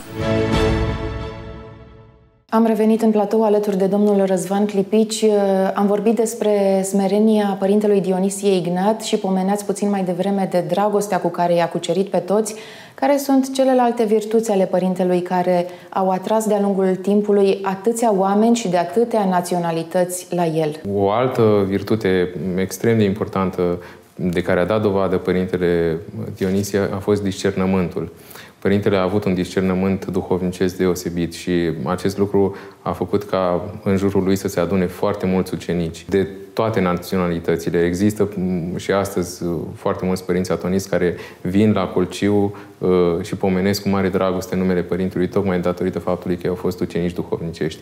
Am 2.50 2.66
revenit 2.66 3.02
în 3.02 3.12
platou 3.12 3.44
alături 3.44 3.78
de 3.78 3.86
domnul 3.86 4.26
Răzvan 4.26 4.66
Clipici. 4.66 5.22
Uh, 5.22 5.32
am 5.74 5.86
vorbit 5.86 6.16
despre 6.16 6.82
smerenia 6.84 7.58
părintelui 7.60 8.02
Dionisie 8.02 8.56
Ignat 8.56 9.02
și 9.02 9.18
pomeneați 9.18 9.66
puțin 9.66 9.90
mai 9.90 10.04
devreme 10.04 10.48
de 10.52 10.64
dragostea 10.68 11.20
cu 11.20 11.28
care 11.28 11.54
i-a 11.54 11.70
cucerit 11.70 12.10
pe 12.10 12.18
toți. 12.18 12.56
Care 12.96 13.18
sunt 13.18 13.54
celelalte 13.54 14.04
virtuți 14.04 14.52
ale 14.52 14.66
părintelui 14.66 15.22
care 15.22 15.66
au 15.90 16.10
atras 16.10 16.48
de-a 16.48 16.60
lungul 16.62 16.96
timpului 16.96 17.60
atâția 17.62 18.14
oameni 18.18 18.56
și 18.56 18.70
de 18.70 18.78
atâtea 18.78 19.26
naționalități 19.26 20.28
la 20.36 20.46
el? 20.46 20.82
O 20.94 21.10
altă 21.10 21.66
virtute 21.68 22.34
extrem 22.56 22.98
de 22.98 23.04
importantă 23.04 23.80
de 24.16 24.42
care 24.42 24.60
a 24.60 24.66
dat 24.66 24.82
dovadă 24.82 25.18
părintele 25.18 25.98
Dionisie 26.36 26.80
a 26.80 26.98
fost 26.98 27.24
discernământul. 27.24 28.12
Părintele 28.60 28.98
a 28.98 29.02
avut 29.02 29.24
un 29.24 29.34
discernământ 29.34 30.06
duhovnicesc 30.06 30.78
deosebit 30.78 31.34
și 31.34 31.52
acest 31.84 32.18
lucru 32.18 32.56
a 32.82 32.92
făcut 32.92 33.24
ca 33.24 33.70
în 33.84 33.98
jurul 33.98 34.24
lui 34.24 34.36
să 34.36 34.48
se 34.48 34.60
adune 34.60 34.86
foarte 34.86 35.26
mulți 35.26 35.54
ucenici 35.54 36.06
de 36.10 36.28
toate 36.54 36.80
naționalitățile. 36.80 37.86
Există 37.86 38.30
mm, 38.36 38.78
și 38.78 38.92
astăzi 38.92 39.44
uh, 39.44 39.56
foarte 39.76 40.06
mulți 40.06 40.26
părinți 40.26 40.52
atoniți 40.52 40.90
care 40.90 41.16
vin 41.42 41.72
la 41.72 41.88
Colciu 41.88 42.56
uh, 42.78 42.90
și 43.22 43.36
pomenesc 43.36 43.82
cu 43.82 43.90
mare 43.90 44.10
dragoste 44.10 44.56
numele 44.56 44.82
Părintelui, 44.82 45.28
tocmai 45.28 45.60
datorită 45.60 46.00
faptului 46.00 46.38
că 46.38 46.48
au 46.48 46.56
fost 46.56 46.80
ucenici 46.80 47.14
duhovnicești. 47.14 47.80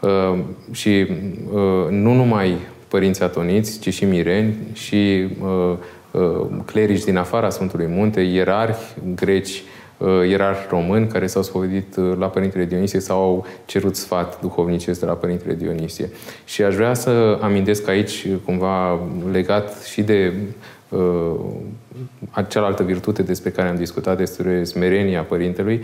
Uh, 0.00 0.38
și 0.70 1.06
nu 1.90 2.12
numai 2.14 2.56
părinți 2.92 3.22
atoniți, 3.22 3.80
ci 3.80 3.94
și 3.94 4.04
mireni 4.04 4.54
și 4.72 5.28
clerici 6.64 7.04
din 7.04 7.16
afara 7.16 7.50
Sfântului 7.50 7.86
Munte, 7.86 8.20
ierarhi 8.20 8.94
greci, 9.14 9.62
Uh, 10.02 10.28
ierarhi 10.28 10.66
români 10.70 11.06
care 11.06 11.26
s-au 11.26 11.42
spovedit 11.42 11.96
uh, 11.96 12.16
la 12.18 12.26
Părintele 12.26 12.64
Dionisie 12.64 13.00
sau 13.00 13.20
au 13.20 13.46
cerut 13.64 13.96
sfat 13.96 14.40
duhovnicesc 14.40 15.00
de 15.00 15.06
la 15.06 15.12
Părintele 15.12 15.54
Dionisie. 15.54 16.10
Și 16.44 16.62
aș 16.62 16.74
vrea 16.74 16.94
să 16.94 17.38
amintesc 17.40 17.88
aici, 17.88 18.26
cumva 18.44 19.00
legat 19.32 19.82
și 19.82 20.02
de 20.02 20.32
uh, 20.88 21.34
cealaltă 22.48 22.82
virtute 22.82 23.22
despre 23.22 23.50
care 23.50 23.68
am 23.68 23.76
discutat, 23.76 24.16
despre 24.16 24.64
smerenia 24.64 25.22
Părintelui, 25.22 25.82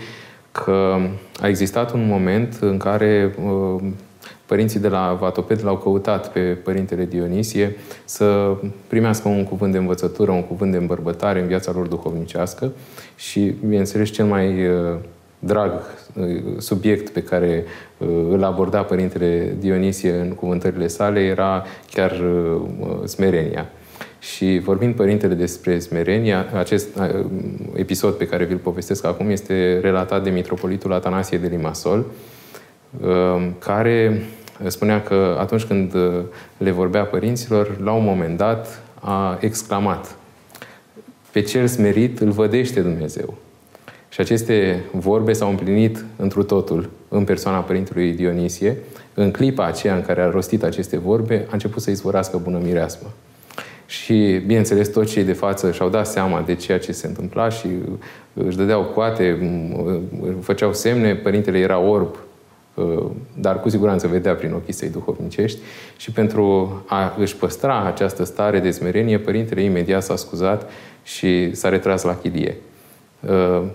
că 0.52 0.96
a 1.40 1.48
existat 1.48 1.92
un 1.92 2.06
moment 2.06 2.56
în 2.60 2.76
care 2.76 3.34
uh, 3.44 3.82
părinții 4.48 4.80
de 4.80 4.88
la 4.88 5.16
Vatoped 5.20 5.64
l-au 5.64 5.76
căutat 5.76 6.32
pe 6.32 6.40
Părintele 6.40 7.04
Dionisie 7.04 7.76
să 8.04 8.56
primească 8.86 9.28
un 9.28 9.44
cuvânt 9.44 9.72
de 9.72 9.78
învățătură, 9.78 10.30
un 10.30 10.44
cuvânt 10.44 10.70
de 10.70 10.76
îmbărbătare 10.76 11.40
în 11.40 11.46
viața 11.46 11.72
lor 11.72 11.86
duhovnicească 11.86 12.72
și, 13.16 13.54
bineînțeles, 13.66 14.10
cel 14.10 14.24
mai 14.24 14.66
uh, 14.66 14.96
drag 15.38 15.72
uh, 16.14 16.26
subiect 16.58 17.08
pe 17.08 17.22
care 17.22 17.64
uh, 17.98 18.08
îl 18.30 18.44
aborda 18.44 18.82
Părintele 18.82 19.56
Dionisie 19.58 20.12
în 20.12 20.28
cuvântările 20.28 20.86
sale 20.86 21.20
era 21.20 21.64
chiar 21.92 22.22
smerenia. 23.04 23.70
Și 24.18 24.58
vorbind 24.58 24.94
Părintele 24.94 25.34
despre 25.34 25.78
smerenia, 25.78 26.46
acest 26.54 26.88
episod 27.74 28.14
pe 28.14 28.26
care 28.26 28.44
vi-l 28.44 28.56
povestesc 28.56 29.04
acum 29.04 29.30
este 29.30 29.78
relatat 29.82 30.22
de 30.22 30.30
Mitropolitul 30.30 30.92
Atanasie 30.92 31.38
de 31.38 31.46
Limasol, 31.46 32.04
care 33.58 34.22
spunea 34.66 35.02
că 35.02 35.36
atunci 35.40 35.64
când 35.64 35.92
le 36.56 36.70
vorbea 36.70 37.04
părinților, 37.04 37.80
la 37.80 37.92
un 37.92 38.04
moment 38.04 38.36
dat 38.36 38.82
a 39.00 39.38
exclamat 39.40 40.16
pe 41.30 41.40
cel 41.40 41.66
smerit 41.66 42.20
îl 42.20 42.30
vădește 42.30 42.80
Dumnezeu. 42.80 43.34
Și 44.08 44.20
aceste 44.20 44.84
vorbe 44.92 45.32
s-au 45.32 45.48
împlinit 45.48 46.04
întru 46.16 46.42
totul 46.42 46.90
în 47.08 47.24
persoana 47.24 47.58
Părintelui 47.58 48.12
Dionisie. 48.12 48.76
În 49.14 49.30
clipa 49.30 49.64
aceea 49.64 49.94
în 49.94 50.02
care 50.02 50.20
a 50.22 50.30
rostit 50.30 50.62
aceste 50.62 50.98
vorbe, 50.98 51.44
a 51.46 51.50
început 51.52 51.82
să 51.82 51.90
izvorască 51.90 52.36
bună 52.36 52.58
mireasmă. 52.62 53.08
Și, 53.86 54.42
bineînțeles, 54.46 54.88
toți 54.88 55.12
cei 55.12 55.24
de 55.24 55.32
față 55.32 55.72
și-au 55.72 55.88
dat 55.88 56.06
seama 56.06 56.42
de 56.46 56.54
ceea 56.54 56.78
ce 56.78 56.92
se 56.92 57.06
întâmpla 57.06 57.48
și 57.48 57.66
își 58.34 58.56
dădeau 58.56 58.82
coate, 58.82 59.38
făceau 60.40 60.72
semne, 60.72 61.14
părintele 61.14 61.58
era 61.58 61.78
orb, 61.78 62.16
dar 63.34 63.60
cu 63.60 63.68
siguranță 63.68 64.06
vedea 64.06 64.34
prin 64.34 64.52
ochii 64.52 64.72
săi 64.72 64.88
duhovnicești 64.88 65.58
și 65.96 66.10
pentru 66.10 66.72
a 66.86 67.14
își 67.18 67.36
păstra 67.36 67.84
această 67.84 68.24
stare 68.24 68.58
de 68.58 68.70
smerenie, 68.70 69.18
părintele 69.18 69.62
imediat 69.62 70.02
s-a 70.02 70.16
scuzat 70.16 70.70
și 71.02 71.54
s-a 71.54 71.68
retras 71.68 72.02
la 72.02 72.16
chilie. 72.16 72.56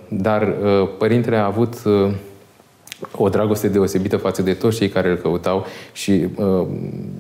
Dar 0.08 0.56
părintele 0.98 1.36
a 1.36 1.46
avut 1.46 1.76
o 3.12 3.30
dragoste 3.30 3.68
deosebită 3.68 4.18
față 4.18 4.42
de 4.42 4.54
toți 4.54 4.78
cei 4.78 4.90
care 4.90 5.10
îl 5.10 5.16
căutau 5.16 5.66
și 5.94 6.28
uh, 6.36 6.68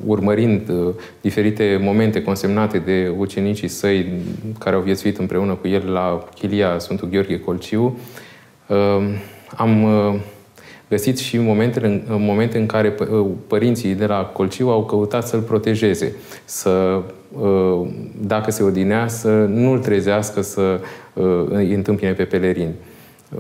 urmărind 0.06 0.70
uh, 0.70 0.94
diferite 1.22 1.80
momente 1.82 2.22
consemnate 2.22 2.78
de 2.78 3.14
ucenicii 3.18 3.68
săi 3.68 4.22
care 4.60 4.76
au 4.76 4.82
viețuit 4.82 5.18
împreună 5.18 5.54
cu 5.54 5.68
el 5.68 5.92
la 5.92 6.24
Chilia 6.36 6.80
Sfântul 6.80 7.10
Gheorghe 7.10 7.40
Colciu, 7.40 7.98
uh, 8.68 8.78
am 9.56 9.84
uh, 9.84 10.20
găsit 10.90 11.18
și 11.18 11.38
momentele 11.38 11.88
în, 11.88 12.04
momente 12.08 12.58
în 12.58 12.66
care 12.66 12.96
uh, 13.00 13.28
părinții 13.48 13.94
de 13.94 14.06
la 14.06 14.24
Colciu 14.24 14.70
au 14.70 14.86
căutat 14.86 15.28
să-l 15.28 15.42
protejeze, 15.42 16.16
să, 16.46 17.02
uh, 17.32 17.88
dacă 18.22 18.52
se 18.52 18.64
odinea, 18.64 19.08
să 19.08 19.30
nu-l 19.30 19.80
trezească, 19.80 20.42
să 20.42 20.80
uh, 21.14 21.44
îi 21.50 21.74
întâmpine 21.74 22.12
pe 22.12 22.24
pelerini. 22.24 22.74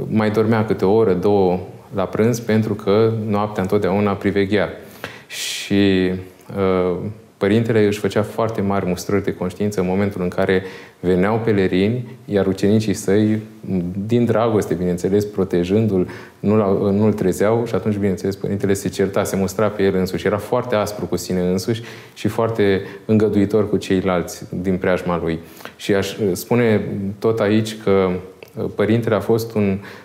Mai 0.07 0.31
dormea 0.31 0.65
câte 0.65 0.85
o 0.85 0.93
oră, 0.93 1.13
două 1.13 1.59
la 1.95 2.03
prânz 2.03 2.39
pentru 2.39 2.73
că 2.73 3.11
noaptea 3.27 3.61
întotdeauna 3.61 4.11
priveghea. 4.11 4.69
Și 5.27 6.11
uh, 6.57 6.97
părintele 7.37 7.85
își 7.85 7.99
făcea 7.99 8.21
foarte 8.23 8.61
mari 8.61 8.85
mustrări 8.85 9.23
de 9.23 9.33
conștiință 9.33 9.79
în 9.79 9.87
momentul 9.87 10.21
în 10.21 10.27
care 10.27 10.63
veneau 10.99 11.41
pelerini, 11.43 12.17
iar 12.25 12.47
ucenicii 12.47 12.93
săi, 12.93 13.39
din 14.05 14.25
dragoste, 14.25 14.73
bineînțeles, 14.73 15.25
protejându-l, 15.25 16.07
nu-l, 16.39 16.91
nu-l 16.91 17.13
trezeau 17.13 17.65
și 17.65 17.75
atunci, 17.75 17.95
bineînțeles, 17.95 18.35
părintele 18.35 18.73
se 18.73 18.89
certa, 18.89 19.23
se 19.23 19.35
mustra 19.35 19.67
pe 19.67 19.83
el 19.83 19.95
însuși. 19.95 20.27
Era 20.27 20.37
foarte 20.37 20.75
aspru 20.75 21.05
cu 21.05 21.15
sine 21.15 21.39
însuși 21.39 21.81
și 22.13 22.27
foarte 22.27 22.81
îngăduitor 23.05 23.69
cu 23.69 23.77
ceilalți 23.77 24.43
din 24.61 24.77
preajma 24.77 25.19
lui. 25.23 25.39
Și 25.75 25.93
aș 25.93 26.15
spune 26.31 26.81
tot 27.19 27.39
aici 27.39 27.81
că 27.83 28.09
uh, 28.55 28.65
părintele 28.75 29.15
a 29.15 29.19
fost 29.19 29.55
un 29.55 29.77
Uh, 29.77 30.02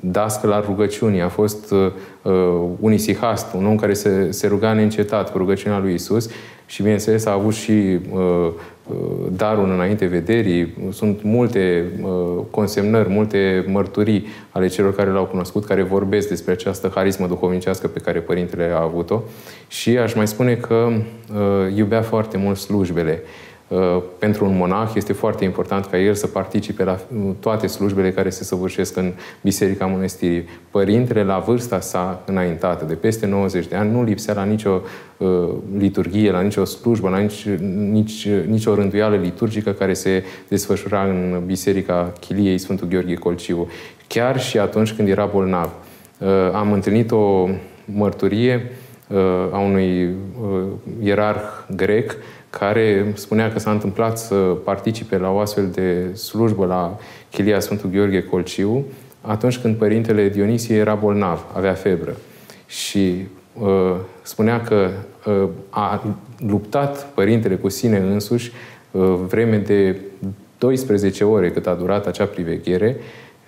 dascăl 0.00 0.52
al 0.52 0.64
rugăciunii, 0.66 1.20
a 1.20 1.28
fost 1.28 1.70
uh, 1.70 1.90
uh, 2.22 2.32
un 2.80 2.92
isihast, 2.92 3.46
un 3.54 3.66
om 3.66 3.76
care 3.76 3.92
se, 3.92 4.30
se 4.30 4.46
ruga 4.46 4.72
neîncetat 4.72 5.32
cu 5.32 5.38
rugăciunea 5.38 5.78
lui 5.78 5.94
Isus 5.94 6.30
și, 6.66 6.82
bineînțeles, 6.82 7.26
a 7.26 7.32
avut 7.32 7.54
și 7.54 7.98
darul 9.36 9.70
înainte 9.70 10.06
vederii. 10.06 10.74
Sunt 10.92 11.22
multe 11.22 11.84
consemnări, 12.50 13.08
multe 13.08 13.64
mărturii 13.68 14.26
ale 14.50 14.66
celor 14.66 14.94
care 14.94 15.10
l-au 15.10 15.24
cunoscut, 15.24 15.64
care 15.64 15.82
vorbesc 15.82 16.28
despre 16.28 16.52
această 16.52 16.92
harismă 16.94 17.26
duhovnicească 17.26 17.86
pe 17.86 17.98
care 17.98 18.18
Părintele 18.18 18.70
a 18.74 18.82
avut-o. 18.82 19.20
Și 19.68 19.98
aș 19.98 20.14
mai 20.14 20.28
spune 20.28 20.54
că 20.54 20.88
iubea 21.74 22.02
foarte 22.02 22.36
mult 22.36 22.56
slujbele. 22.56 23.22
Uh, 23.22 23.53
pentru 24.18 24.44
un 24.44 24.56
monah 24.56 24.90
este 24.94 25.12
foarte 25.12 25.44
important 25.44 25.86
ca 25.86 25.98
el 25.98 26.14
să 26.14 26.26
participe 26.26 26.84
la 26.84 26.92
uh, 26.92 27.30
toate 27.40 27.66
slujbele 27.66 28.12
care 28.12 28.30
se 28.30 28.44
săvârșesc 28.44 28.96
în 28.96 29.12
Biserica 29.42 29.86
Mănăstirii. 29.86 30.48
Părintele, 30.70 31.22
la 31.22 31.38
vârsta 31.38 31.80
sa 31.80 32.22
înaintată, 32.26 32.84
de 32.84 32.94
peste 32.94 33.26
90 33.26 33.66
de 33.66 33.76
ani, 33.76 33.90
nu 33.90 34.02
lipsea 34.02 34.34
la 34.34 34.44
nicio 34.44 34.80
uh, 35.16 35.48
liturghie, 35.78 36.30
la 36.30 36.40
nicio 36.40 36.64
slujbă, 36.64 37.08
la 37.08 37.18
nici, 37.18 37.48
nici, 37.90 38.28
nicio 38.28 38.74
rânduială 38.74 39.16
liturgică 39.16 39.70
care 39.70 39.94
se 39.94 40.24
desfășura 40.48 41.02
în 41.02 41.42
Biserica 41.46 42.12
Chiliei 42.20 42.58
Sfântul 42.58 42.88
Gheorghe 42.88 43.14
Colciu. 43.14 43.68
Chiar 44.06 44.40
și 44.40 44.58
atunci 44.58 44.92
când 44.92 45.08
era 45.08 45.24
bolnav. 45.24 45.72
Uh, 46.18 46.28
am 46.52 46.72
întâlnit 46.72 47.10
o 47.10 47.48
mărturie 47.84 48.70
uh, 49.08 49.18
a 49.52 49.58
unui 49.58 50.04
uh, 50.04 50.62
ierarh 51.02 51.42
grec 51.76 52.16
care 52.58 53.12
spunea 53.14 53.52
că 53.52 53.58
s-a 53.58 53.70
întâmplat 53.70 54.18
să 54.18 54.34
participe 54.64 55.18
la 55.18 55.30
o 55.30 55.38
astfel 55.38 55.68
de 55.68 56.14
slujbă 56.14 56.66
la 56.66 56.98
Chilia 57.30 57.60
Sfântul 57.60 57.90
Gheorghe 57.90 58.22
Colciu, 58.22 58.84
atunci 59.20 59.58
când 59.58 59.76
părintele 59.76 60.28
Dionisie 60.28 60.76
era 60.76 60.94
bolnav, 60.94 61.44
avea 61.52 61.72
febră. 61.72 62.16
Și 62.66 63.26
uh, 63.52 63.94
spunea 64.22 64.60
că 64.60 64.90
uh, 65.26 65.48
a 65.70 66.16
luptat 66.38 67.06
părintele 67.14 67.54
cu 67.54 67.68
sine 67.68 67.98
însuși 67.98 68.52
uh, 68.90 69.14
vreme 69.28 69.56
de 69.56 69.96
12 70.58 71.24
ore 71.24 71.50
cât 71.50 71.66
a 71.66 71.74
durat 71.74 72.06
acea 72.06 72.24
priveghere 72.24 72.96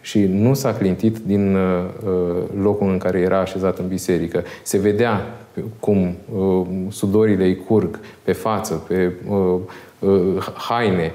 și 0.06 0.28
nu 0.32 0.54
s-a 0.54 0.74
clintit 0.74 1.18
din 1.18 1.54
uh, 1.54 1.60
uh, 2.04 2.42
locul 2.62 2.90
în 2.90 2.98
care 2.98 3.18
era 3.18 3.40
așezat 3.40 3.78
în 3.78 3.88
biserică. 3.88 4.42
Se 4.62 4.78
vedea 4.78 5.26
cum 5.80 6.14
uh, 6.34 6.66
sudorile 6.88 7.44
îi 7.44 7.56
curg 7.56 8.00
pe 8.22 8.32
față, 8.32 8.74
pe 8.88 9.12
uh, 9.28 9.58
uh, 9.98 10.52
haine. 10.68 11.12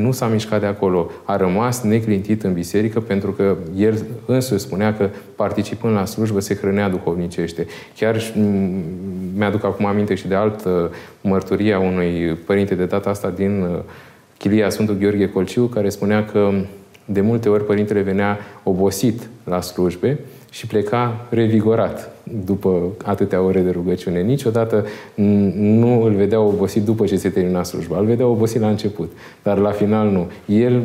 Nu 0.00 0.12
s-a 0.12 0.26
mișcat 0.26 0.60
de 0.60 0.66
acolo. 0.66 1.10
A 1.24 1.36
rămas 1.36 1.80
neclintit 1.80 2.42
în 2.42 2.52
biserică 2.52 3.00
pentru 3.00 3.30
că 3.30 3.56
el 3.76 4.04
însuși 4.26 4.60
spunea 4.60 4.94
că 4.94 5.08
participând 5.36 5.94
la 5.94 6.04
slujbă 6.04 6.40
se 6.40 6.54
hrănea 6.54 6.88
duhovnicește. 6.88 7.66
Chiar 7.96 8.16
mi-aduc 9.34 9.64
acum 9.64 9.86
aminte 9.86 10.14
și 10.14 10.28
de 10.28 10.34
altă 10.34 10.90
mărturie 11.20 11.74
a 11.74 11.78
unui 11.78 12.38
părinte 12.46 12.74
de 12.74 12.84
data 12.84 13.10
asta 13.10 13.30
din 13.30 13.62
uh, 13.62 13.78
Chilia 14.38 14.70
Sfântul 14.70 14.94
Gheorghe 14.94 15.28
Colciu, 15.28 15.64
care 15.64 15.88
spunea 15.88 16.24
că 16.24 16.50
de 17.04 17.20
multe 17.20 17.48
ori 17.48 17.64
părintele 17.64 18.00
venea 18.00 18.38
obosit 18.62 19.28
la 19.44 19.60
slujbe 19.60 20.18
și 20.52 20.66
pleca 20.66 21.26
revigorat 21.28 22.10
după 22.44 22.82
atâtea 23.04 23.40
ore 23.42 23.60
de 23.60 23.70
rugăciune. 23.70 24.20
Niciodată 24.20 24.86
nu 25.54 26.02
îl 26.02 26.14
vedea 26.14 26.40
obosit 26.40 26.84
după 26.84 27.06
ce 27.06 27.16
se 27.16 27.28
termina 27.28 27.62
slujba. 27.62 27.98
Îl 27.98 28.04
vedea 28.04 28.26
obosit 28.26 28.60
la 28.60 28.68
început, 28.68 29.12
dar 29.42 29.58
la 29.58 29.70
final 29.70 30.08
nu. 30.08 30.30
El 30.46 30.82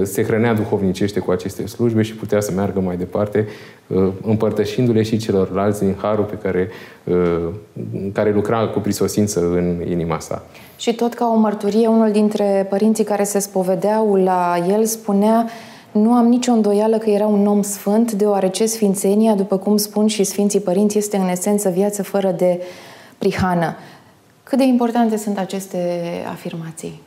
ă, 0.00 0.04
se 0.04 0.24
hrănea 0.24 0.54
duhovnicește 0.54 1.20
cu 1.20 1.30
aceste 1.30 1.66
slujbe 1.66 2.02
și 2.02 2.14
putea 2.14 2.40
să 2.40 2.52
meargă 2.52 2.80
mai 2.80 2.96
departe, 2.96 3.48
ă, 3.94 4.12
împărtășindu-le 4.22 5.02
și 5.02 5.16
celorlalți 5.16 5.80
din 5.80 5.94
harul 6.00 6.24
pe 6.24 6.36
care, 6.42 6.68
ă, 7.10 7.38
care 8.12 8.32
lucra 8.32 8.66
cu 8.66 8.78
prisosință 8.78 9.40
în 9.40 9.82
inima 9.90 10.18
sa. 10.18 10.42
Și 10.76 10.94
tot 10.94 11.14
ca 11.14 11.32
o 11.34 11.38
mărturie, 11.38 11.86
unul 11.86 12.10
dintre 12.10 12.66
părinții 12.70 13.04
care 13.04 13.24
se 13.24 13.38
spovedeau 13.38 14.14
la 14.14 14.64
el 14.68 14.84
spunea 14.84 15.46
nu 15.92 16.12
am 16.12 16.26
nicio 16.26 16.52
îndoială 16.52 16.98
că 16.98 17.10
era 17.10 17.26
un 17.26 17.46
om 17.46 17.62
sfânt, 17.62 18.12
deoarece 18.12 18.66
sfințenia, 18.66 19.34
după 19.34 19.58
cum 19.58 19.76
spun 19.76 20.06
și 20.06 20.24
Sfinții 20.24 20.60
Părinți, 20.60 20.98
este 20.98 21.16
în 21.16 21.28
esență 21.28 21.68
viață 21.68 22.02
fără 22.02 22.30
de 22.30 22.60
prihană. 23.18 23.76
Cât 24.42 24.58
de 24.58 24.64
importante 24.64 25.16
sunt 25.16 25.38
aceste 25.38 26.00
afirmații? 26.30 27.00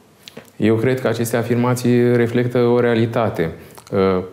Eu 0.55 0.75
cred 0.75 1.01
că 1.01 1.07
aceste 1.07 1.37
afirmații 1.37 2.15
reflectă 2.15 2.59
o 2.59 2.79
realitate. 2.79 3.51
Uh, 3.91 4.23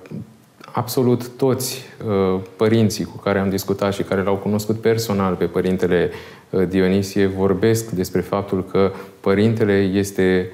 absolut 0.72 1.28
toți 1.28 1.82
uh, 2.06 2.40
părinții 2.56 3.04
cu 3.04 3.16
care 3.16 3.38
am 3.38 3.50
discutat 3.50 3.92
și 3.92 4.02
care 4.02 4.22
l-au 4.22 4.36
cunoscut 4.36 4.80
personal 4.80 5.34
pe 5.34 5.44
părintele 5.44 6.10
uh, 6.50 6.68
Dionisie 6.68 7.26
vorbesc 7.26 7.90
despre 7.90 8.20
faptul 8.20 8.64
că 8.64 8.92
părintele 9.20 9.72
este 9.72 10.50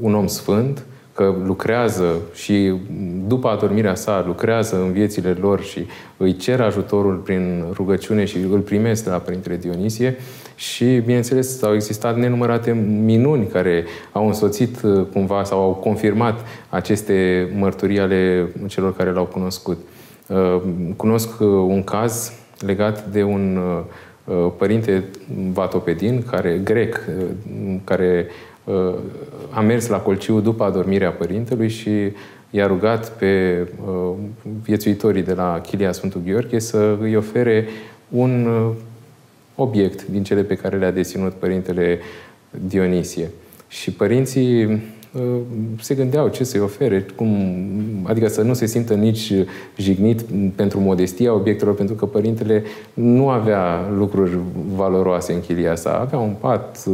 un 0.00 0.14
om 0.14 0.26
sfânt, 0.26 0.84
că 1.18 1.34
lucrează 1.44 2.20
și 2.34 2.72
după 3.26 3.48
adormirea 3.48 3.94
sa 3.94 4.24
lucrează 4.26 4.76
în 4.76 4.92
viețile 4.92 5.36
lor 5.40 5.62
și 5.62 5.86
îi 6.16 6.36
cer 6.36 6.60
ajutorul 6.60 7.14
prin 7.14 7.64
rugăciune 7.72 8.24
și 8.24 8.36
îl 8.50 8.58
primesc 8.58 9.04
de 9.04 9.10
la 9.10 9.16
Părintele 9.16 9.56
Dionisie 9.56 10.16
și, 10.54 10.84
bineînțeles, 10.84 11.62
au 11.62 11.74
existat 11.74 12.16
nenumărate 12.16 12.72
minuni 13.04 13.46
care 13.46 13.84
au 14.12 14.26
însoțit 14.26 14.82
uh, 14.82 15.06
cumva 15.12 15.44
sau 15.44 15.62
au 15.62 15.72
confirmat 15.72 16.40
aceste 16.68 17.48
mărturii 17.56 17.98
ale 17.98 18.48
celor 18.66 18.96
care 18.96 19.10
l-au 19.10 19.24
cunoscut. 19.24 19.78
Uh, 20.26 20.62
cunosc 20.96 21.40
uh, 21.40 21.46
un 21.48 21.84
caz 21.84 22.32
legat 22.58 23.06
de 23.06 23.22
un 23.22 23.58
părinte 24.56 25.04
vatopedin, 25.52 26.22
care, 26.30 26.60
grec, 26.64 27.00
care 27.84 28.26
Uh, 28.68 28.94
a 29.50 29.60
mers 29.60 29.86
la 29.86 29.98
Colciu 29.98 30.40
după 30.40 30.64
adormirea 30.64 31.10
părintelui 31.10 31.68
și 31.68 31.90
i-a 32.50 32.66
rugat 32.66 33.10
pe 33.10 33.66
uh, 33.86 34.12
viețuitorii 34.62 35.22
de 35.22 35.32
la 35.32 35.60
Chilia 35.60 35.92
Sfântul 35.92 36.20
Gheorghe 36.26 36.58
să 36.58 36.96
îi 37.00 37.16
ofere 37.16 37.66
un 38.08 38.46
uh, 38.46 38.70
obiect 39.54 40.06
din 40.06 40.22
cele 40.22 40.42
pe 40.42 40.54
care 40.54 40.76
le-a 40.76 40.90
deținut 40.90 41.32
părintele 41.32 41.98
Dionisie. 42.66 43.30
Și 43.68 43.92
părinții 43.92 44.82
se 45.80 45.94
gândeau 45.94 46.28
ce 46.28 46.44
să-i 46.44 46.60
ofere, 46.60 47.06
cum, 47.16 47.36
adică 48.02 48.28
să 48.28 48.42
nu 48.42 48.54
se 48.54 48.66
simtă 48.66 48.94
nici 48.94 49.32
jignit 49.76 50.24
pentru 50.54 50.80
modestia 50.80 51.34
obiectelor, 51.34 51.74
pentru 51.74 51.94
că 51.94 52.06
părintele 52.06 52.62
nu 52.94 53.28
avea 53.28 53.90
lucruri 53.96 54.38
valoroase 54.74 55.32
în 55.32 55.40
chilia 55.40 55.74
sa. 55.74 55.98
Avea 55.98 56.18
un 56.18 56.34
pat 56.40 56.84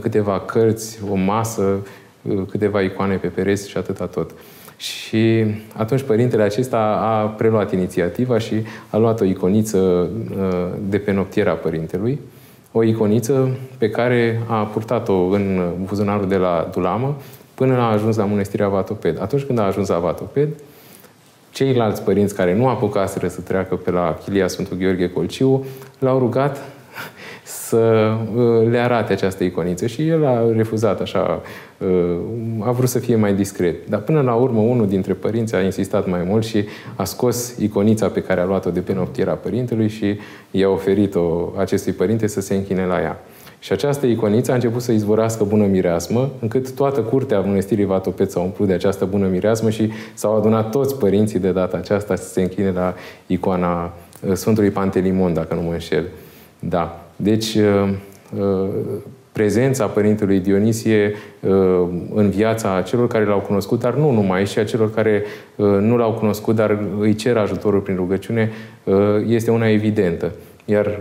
câteva 0.00 0.40
cărți, 0.40 0.98
o 1.10 1.14
masă, 1.14 1.86
câteva 2.50 2.80
icoane 2.80 3.16
pe 3.16 3.26
pereți 3.26 3.68
și 3.68 3.76
atâta 3.76 4.06
tot. 4.06 4.30
Și 4.76 5.44
atunci 5.76 6.02
părintele 6.02 6.42
acesta 6.42 6.78
a 7.02 7.26
preluat 7.26 7.72
inițiativa 7.72 8.38
și 8.38 8.54
a 8.90 8.96
luat 8.96 9.20
o 9.20 9.24
iconiță 9.24 9.78
uh, 9.78 10.66
de 10.88 10.98
pe 10.98 11.12
noptiera 11.12 11.52
părintelui, 11.52 12.20
o 12.72 12.82
iconiță 12.82 13.58
pe 13.78 13.90
care 13.90 14.42
a 14.46 14.64
purtat-o 14.64 15.14
în 15.14 15.72
buzunarul 15.84 16.28
de 16.28 16.36
la 16.36 16.68
Dulamă 16.72 17.16
până 17.54 17.76
a 17.76 17.92
ajuns 17.92 18.16
la 18.16 18.24
mănăstirea 18.24 18.68
Vatoped. 18.68 19.20
Atunci 19.20 19.42
când 19.42 19.58
a 19.58 19.62
ajuns 19.62 19.88
la 19.88 19.98
Vatoped, 19.98 20.48
ceilalți 21.52 22.02
părinți 22.02 22.34
care 22.34 22.56
nu 22.56 22.68
apucaseră 22.68 23.28
să 23.28 23.40
treacă 23.40 23.76
pe 23.76 23.90
la 23.90 24.18
Chilia 24.24 24.48
Sfântul 24.48 24.76
Gheorghe 24.76 25.10
Colciu 25.10 25.64
l-au 25.98 26.18
rugat 26.18 26.58
să 27.70 28.12
uh, 28.34 28.70
le 28.70 28.78
arate 28.78 29.12
această 29.12 29.44
iconiță 29.44 29.86
și 29.86 30.08
el 30.08 30.26
a 30.26 30.52
refuzat 30.56 31.00
așa, 31.00 31.40
uh, 31.78 32.16
a 32.60 32.70
vrut 32.70 32.88
să 32.88 32.98
fie 32.98 33.16
mai 33.16 33.34
discret. 33.34 33.88
Dar 33.88 34.00
până 34.00 34.20
la 34.20 34.34
urmă 34.34 34.60
unul 34.60 34.88
dintre 34.88 35.12
părinți 35.12 35.54
a 35.54 35.60
insistat 35.60 36.08
mai 36.08 36.22
mult 36.26 36.44
și 36.44 36.64
a 36.96 37.04
scos 37.04 37.56
iconița 37.58 38.08
pe 38.08 38.22
care 38.22 38.40
a 38.40 38.44
luat-o 38.44 38.70
de 38.70 38.80
pe 38.80 38.92
noptiera 38.94 39.32
părintelui 39.32 39.88
și 39.88 40.18
i-a 40.50 40.68
oferit-o 40.68 41.52
acestui 41.56 41.92
părinte 41.92 42.26
să 42.26 42.40
se 42.40 42.54
închine 42.54 42.84
la 42.84 43.00
ea. 43.00 43.20
Și 43.58 43.72
această 43.72 44.06
iconiță 44.06 44.50
a 44.50 44.54
început 44.54 44.82
să 44.82 44.92
izvorască 44.92 45.44
bună 45.44 45.66
mireasmă, 45.66 46.30
încât 46.40 46.74
toată 46.74 47.00
curtea 47.00 47.40
mănăstirii 47.40 47.84
Vatopet 47.84 48.30
s-a 48.30 48.40
umplut 48.40 48.68
de 48.68 48.74
această 48.74 49.04
bună 49.04 49.26
mireasmă 49.26 49.70
și 49.70 49.90
s-au 50.14 50.36
adunat 50.36 50.70
toți 50.70 50.98
părinții 50.98 51.38
de 51.38 51.50
data 51.50 51.76
aceasta 51.76 52.14
să 52.14 52.28
se 52.28 52.40
închine 52.40 52.70
la 52.70 52.94
icoana 53.26 53.84
uh, 53.84 54.32
Sfântului 54.34 54.70
Pantelimon, 54.70 55.34
dacă 55.34 55.54
nu 55.54 55.60
mă 55.60 55.72
înșel. 55.72 56.04
Da. 56.58 57.09
Deci, 57.22 57.54
uh, 57.54 57.92
uh, 58.38 58.68
prezența 59.32 59.86
Părintelui 59.86 60.40
Dionisie 60.40 61.14
în 62.14 62.30
viața 62.30 62.82
celor 62.82 63.08
care 63.08 63.24
l-au 63.24 63.38
cunoscut, 63.38 63.80
dar 63.80 63.94
nu 63.94 64.10
numai, 64.10 64.46
și 64.46 64.58
a 64.58 64.64
celor 64.64 64.94
care 64.94 65.24
nu 65.80 65.96
l-au 65.96 66.12
cunoscut, 66.12 66.54
dar 66.54 66.78
îi 66.98 67.14
cer 67.14 67.36
ajutorul 67.36 67.80
prin 67.80 67.96
rugăciune, 67.96 68.50
este 69.26 69.50
una 69.50 69.68
evidentă. 69.68 70.32
Iar 70.64 70.98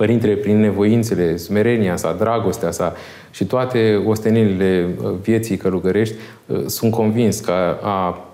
Părintele, 0.00 0.34
prin 0.34 0.60
nevoințele, 0.60 1.36
smerenia 1.36 1.96
sa, 1.96 2.16
dragostea 2.18 2.70
sa 2.70 2.94
și 3.30 3.44
toate 3.44 4.02
ostenelile 4.06 4.88
uh, 5.02 5.10
vieții 5.22 5.56
călugărești, 5.56 6.14
uh, 6.46 6.62
sunt 6.66 6.92
convins 6.92 7.40
că 7.40 7.52
a 7.82 8.28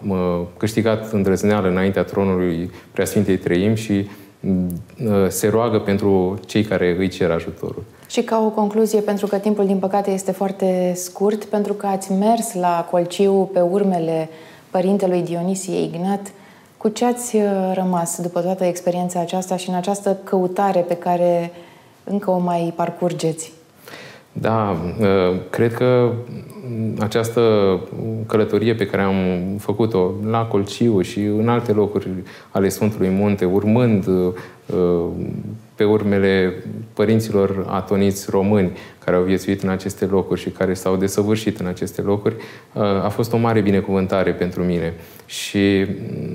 câștigat 0.57 1.13
îndrăzneală 1.13 1.69
înaintea 1.69 2.03
tronului 2.03 2.71
Preasfintei 2.93 3.37
Treim 3.37 3.75
și 3.75 3.93
uh, 3.93 4.11
se 5.29 5.49
roagă 5.49 5.79
pentru 5.79 6.39
cei 6.47 6.63
care 6.63 6.97
îi 6.99 7.09
cer 7.09 7.31
ajutorul. 7.31 7.83
Și 8.07 8.23
ca 8.23 8.43
o 8.45 8.49
concluzie, 8.49 9.01
pentru 9.01 9.27
că 9.27 9.37
timpul, 9.37 9.67
din 9.67 9.79
păcate, 9.79 10.11
este 10.11 10.33
foarte 10.33 10.93
scurt, 10.95 11.45
pentru 11.45 11.73
că 11.73 11.87
ați 11.87 12.13
mers 12.13 12.55
la 12.55 12.89
Colciu 12.91 13.51
pe 13.53 13.61
urmele 13.61 14.29
părintelui 14.71 15.23
Dionisie 15.23 15.83
Ignat, 15.83 16.33
cu 16.77 16.89
ce 16.89 17.05
ați 17.05 17.37
uh, 17.37 17.43
rămas 17.75 18.21
după 18.21 18.41
toată 18.41 18.65
experiența 18.65 19.21
aceasta 19.21 19.57
și 19.57 19.69
în 19.69 19.75
această 19.75 20.19
căutare 20.25 20.81
pe 20.81 20.95
care 20.95 21.53
încă 22.05 22.31
o 22.31 22.39
mai 22.39 22.73
parcurgeți? 22.77 23.53
Da, 24.41 24.77
uh, 25.01 25.37
cred 25.51 25.75
că 25.75 26.11
această 26.99 27.41
călătorie 28.27 28.75
pe 28.75 28.87
care 28.87 29.03
am 29.03 29.15
făcut-o 29.59 30.11
la 30.31 30.45
Colciu 30.45 31.01
și 31.01 31.21
în 31.21 31.49
alte 31.49 31.73
locuri 31.73 32.09
ale 32.51 32.69
Sfântului 32.69 33.09
Munte, 33.09 33.45
urmând 33.45 34.07
uh, 34.07 34.33
pe 35.75 35.85
urmele 35.85 36.55
părinților 36.93 37.67
atoniți 37.69 38.31
români 38.31 38.71
care 39.05 39.17
au 39.17 39.23
viețuit 39.23 39.63
în 39.63 39.69
aceste 39.69 40.05
locuri 40.05 40.41
și 40.41 40.51
care 40.51 40.75
s-au 40.75 40.97
desăvârșit 40.97 41.61
în 41.61 41.67
aceste 41.67 42.01
locuri, 42.01 42.35
a 43.03 43.09
fost 43.09 43.33
o 43.33 43.37
mare 43.37 43.61
binecuvântare 43.61 44.31
pentru 44.31 44.63
mine. 44.63 44.95
Și 45.27 45.87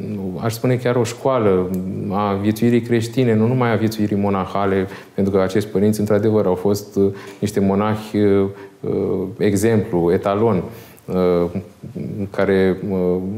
mm, 0.07 0.39
aș 0.43 0.53
spune 0.53 0.75
chiar 0.75 0.95
o 0.95 1.03
școală 1.03 1.69
a 2.09 2.33
viețuirii 2.33 2.81
creștine, 2.81 3.35
nu 3.35 3.47
numai 3.47 3.71
a 3.71 3.75
viețuirii 3.75 4.17
monahale, 4.17 4.87
pentru 5.13 5.33
că 5.33 5.39
acești 5.41 5.69
părinți, 5.69 5.99
într-adevăr, 5.99 6.45
au 6.45 6.55
fost 6.55 6.95
uh, 6.95 7.13
niște 7.39 7.59
monahi 7.59 8.17
uh, 8.17 8.47
exemplu, 9.37 10.11
etalon 10.11 10.63
care, 12.29 12.77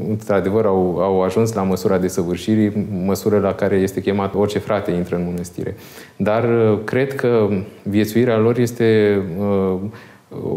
într-adevăr, 0.08 0.66
au, 0.66 0.98
au 1.00 1.22
ajuns 1.22 1.52
la 1.52 1.62
măsura 1.62 1.98
de 1.98 2.08
săvârșirii, 2.08 2.86
măsură 3.06 3.38
la 3.38 3.54
care 3.54 3.76
este 3.76 4.00
chemat 4.00 4.34
orice 4.34 4.58
frate 4.58 4.90
intră 4.90 5.16
în 5.16 5.24
mănăstire. 5.24 5.76
Dar 6.16 6.48
cred 6.84 7.14
că 7.14 7.48
viețuirea 7.82 8.38
lor 8.38 8.58
este 8.58 9.20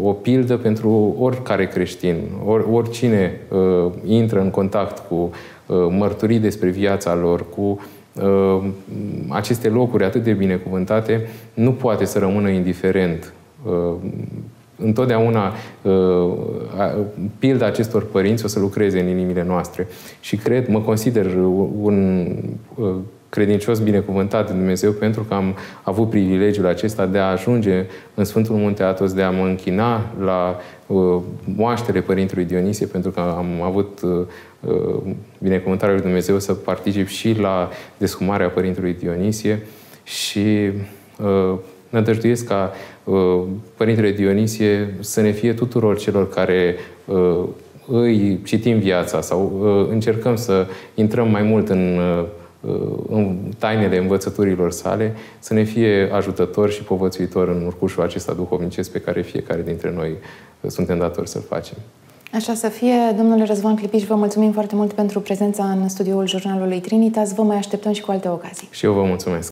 o 0.02 0.12
pildă 0.12 0.56
pentru 0.56 1.16
oricare 1.18 1.66
creștin, 1.66 2.16
or, 2.44 2.66
oricine 2.72 3.40
uh, 3.48 3.92
intră 4.04 4.40
în 4.40 4.50
contact 4.50 4.98
cu 5.08 5.14
uh, 5.14 5.76
mărturii 5.90 6.38
despre 6.38 6.68
viața 6.68 7.14
lor, 7.14 7.44
cu 7.48 7.80
uh, 8.22 8.64
aceste 9.28 9.68
locuri 9.68 10.04
atât 10.04 10.22
de 10.22 10.32
binecuvântate, 10.32 11.28
nu 11.54 11.72
poate 11.72 12.04
să 12.04 12.18
rămână 12.18 12.48
indiferent 12.48 13.32
uh, 13.66 13.94
întotdeauna 14.82 15.52
uh, 15.82 16.32
pilda 17.38 17.66
acestor 17.66 18.04
părinți 18.04 18.44
o 18.44 18.48
să 18.48 18.58
lucreze 18.58 19.00
în 19.00 19.08
inimile 19.08 19.44
noastre. 19.44 19.86
Și 20.20 20.36
cred, 20.36 20.68
mă 20.68 20.80
consider 20.80 21.34
un 21.80 22.26
uh, 22.74 22.94
credincios 23.28 23.78
binecuvântat 23.78 24.46
de 24.46 24.52
Dumnezeu 24.52 24.92
pentru 24.92 25.22
că 25.22 25.34
am 25.34 25.56
avut 25.82 26.10
privilegiul 26.10 26.66
acesta 26.66 27.06
de 27.06 27.18
a 27.18 27.30
ajunge 27.30 27.86
în 28.14 28.24
Sfântul 28.24 28.56
Munte 28.56 28.82
Atos, 28.82 29.12
de 29.12 29.22
a 29.22 29.30
mă 29.30 29.44
închina 29.44 30.14
la 30.20 30.56
uh, 30.86 31.22
moaștele 31.56 32.00
Părintelui 32.00 32.44
Dionisie, 32.44 32.86
pentru 32.86 33.10
că 33.10 33.20
am 33.20 33.62
avut 33.62 34.00
binecuvântarea 35.38 35.94
lui 35.94 36.02
Dumnezeu 36.02 36.38
să 36.38 36.52
particip 36.54 37.06
și 37.06 37.38
la 37.40 37.70
descumarea 37.98 38.48
Părintelui 38.48 38.92
Dionisie 38.92 39.62
și 40.04 40.70
nădăjduiesc 41.90 42.46
ca 42.46 42.72
uh, 42.72 42.97
Părintele 43.76 44.10
Dionisie 44.10 44.94
să 45.00 45.20
ne 45.20 45.30
fie 45.30 45.52
tuturor 45.52 45.98
celor 45.98 46.28
care 46.28 46.76
uh, 47.04 47.44
îi 47.86 48.40
citim 48.44 48.78
viața 48.78 49.20
sau 49.20 49.60
uh, 49.60 49.92
încercăm 49.92 50.36
să 50.36 50.66
intrăm 50.94 51.30
mai 51.30 51.42
mult 51.42 51.68
în, 51.68 52.00
în 53.08 53.36
tainele 53.58 53.98
învățăturilor 53.98 54.70
sale, 54.70 55.14
să 55.38 55.54
ne 55.54 55.62
fie 55.62 56.10
ajutător 56.12 56.70
și 56.70 56.82
povățuitor 56.82 57.48
în 57.48 57.66
urcușul 57.66 58.02
acesta 58.02 58.32
duhovnicesc 58.32 58.90
pe 58.90 59.00
care 59.00 59.22
fiecare 59.22 59.62
dintre 59.62 59.92
noi 59.96 60.12
suntem 60.66 60.98
datori 60.98 61.28
să-l 61.28 61.42
facem. 61.48 61.76
Așa 62.32 62.54
să 62.54 62.68
fie, 62.68 62.94
domnule 63.16 63.44
Răzvan 63.44 63.76
Clipiș, 63.76 64.02
vă 64.02 64.14
mulțumim 64.14 64.52
foarte 64.52 64.74
mult 64.74 64.92
pentru 64.92 65.20
prezența 65.20 65.64
în 65.64 65.88
studioul 65.88 66.26
jurnalului 66.26 66.80
Trinitas. 66.80 67.34
Vă 67.34 67.42
mai 67.42 67.56
așteptăm 67.56 67.92
și 67.92 68.00
cu 68.00 68.10
alte 68.10 68.28
ocazii. 68.28 68.68
Și 68.70 68.84
eu 68.84 68.92
vă 68.92 69.02
mulțumesc. 69.02 69.46